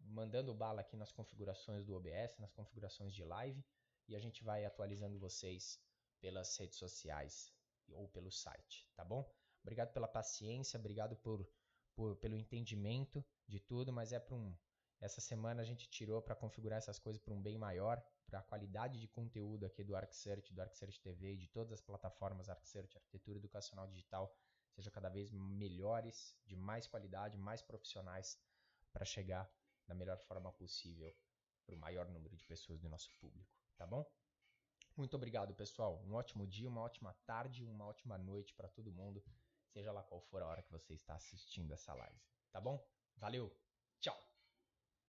mandando 0.00 0.54
bala 0.54 0.80
aqui 0.80 0.96
nas 0.96 1.12
configurações 1.12 1.84
do 1.84 1.94
OBS, 1.94 2.38
nas 2.38 2.52
configurações 2.52 3.14
de 3.14 3.24
live, 3.24 3.64
e 4.08 4.16
a 4.16 4.20
gente 4.20 4.42
vai 4.42 4.64
atualizando 4.64 5.18
vocês 5.18 5.80
pelas 6.20 6.56
redes 6.56 6.78
sociais 6.78 7.52
ou 7.88 8.08
pelo 8.08 8.30
site, 8.30 8.88
tá 8.94 9.04
bom? 9.04 9.28
Obrigado 9.62 9.92
pela 9.92 10.08
paciência, 10.08 10.78
obrigado 10.78 11.16
por 11.16 11.48
por, 11.98 12.14
pelo 12.14 12.36
entendimento 12.36 13.24
de 13.48 13.58
tudo, 13.58 13.92
mas 13.92 14.12
é 14.12 14.20
para 14.20 14.36
um. 14.36 14.56
Essa 15.00 15.20
semana 15.20 15.62
a 15.62 15.64
gente 15.64 15.88
tirou 15.88 16.22
para 16.22 16.36
configurar 16.36 16.78
essas 16.78 16.96
coisas 16.96 17.20
para 17.20 17.34
um 17.34 17.42
bem 17.42 17.58
maior, 17.58 18.00
para 18.24 18.38
a 18.38 18.42
qualidade 18.42 19.00
de 19.00 19.08
conteúdo 19.08 19.66
aqui 19.66 19.82
do 19.82 19.96
ArcSearch, 19.96 20.54
do 20.54 20.62
ArcSearch 20.62 21.00
TV 21.00 21.32
e 21.32 21.36
de 21.36 21.48
todas 21.48 21.72
as 21.72 21.80
plataformas 21.80 22.48
ArcSearch, 22.48 22.96
Arquitetura 22.96 23.38
Educacional 23.38 23.88
Digital, 23.88 24.32
sejam 24.70 24.92
cada 24.92 25.08
vez 25.08 25.32
melhores, 25.32 26.36
de 26.46 26.54
mais 26.54 26.86
qualidade, 26.86 27.36
mais 27.36 27.62
profissionais, 27.62 28.38
para 28.92 29.04
chegar 29.04 29.50
da 29.88 29.94
melhor 29.94 30.18
forma 30.20 30.52
possível 30.52 31.12
para 31.66 31.74
o 31.74 31.78
maior 31.78 32.08
número 32.08 32.36
de 32.36 32.44
pessoas 32.44 32.78
do 32.78 32.88
nosso 32.88 33.10
público, 33.18 33.52
tá 33.76 33.84
bom? 33.84 34.08
Muito 34.96 35.16
obrigado, 35.16 35.52
pessoal. 35.52 36.00
Um 36.06 36.14
ótimo 36.14 36.46
dia, 36.46 36.68
uma 36.68 36.80
ótima 36.80 37.12
tarde, 37.26 37.64
uma 37.64 37.86
ótima 37.86 38.16
noite 38.16 38.54
para 38.54 38.68
todo 38.68 38.92
mundo 38.92 39.20
seja 39.68 39.92
lá 39.92 40.02
qual 40.02 40.20
for 40.20 40.42
a 40.42 40.46
hora 40.46 40.62
que 40.62 40.72
você 40.72 40.94
está 40.94 41.14
assistindo 41.14 41.72
essa 41.72 41.94
live. 41.94 42.20
Tá 42.50 42.60
bom? 42.60 42.84
Valeu, 43.16 43.54
tchau! 44.00 44.27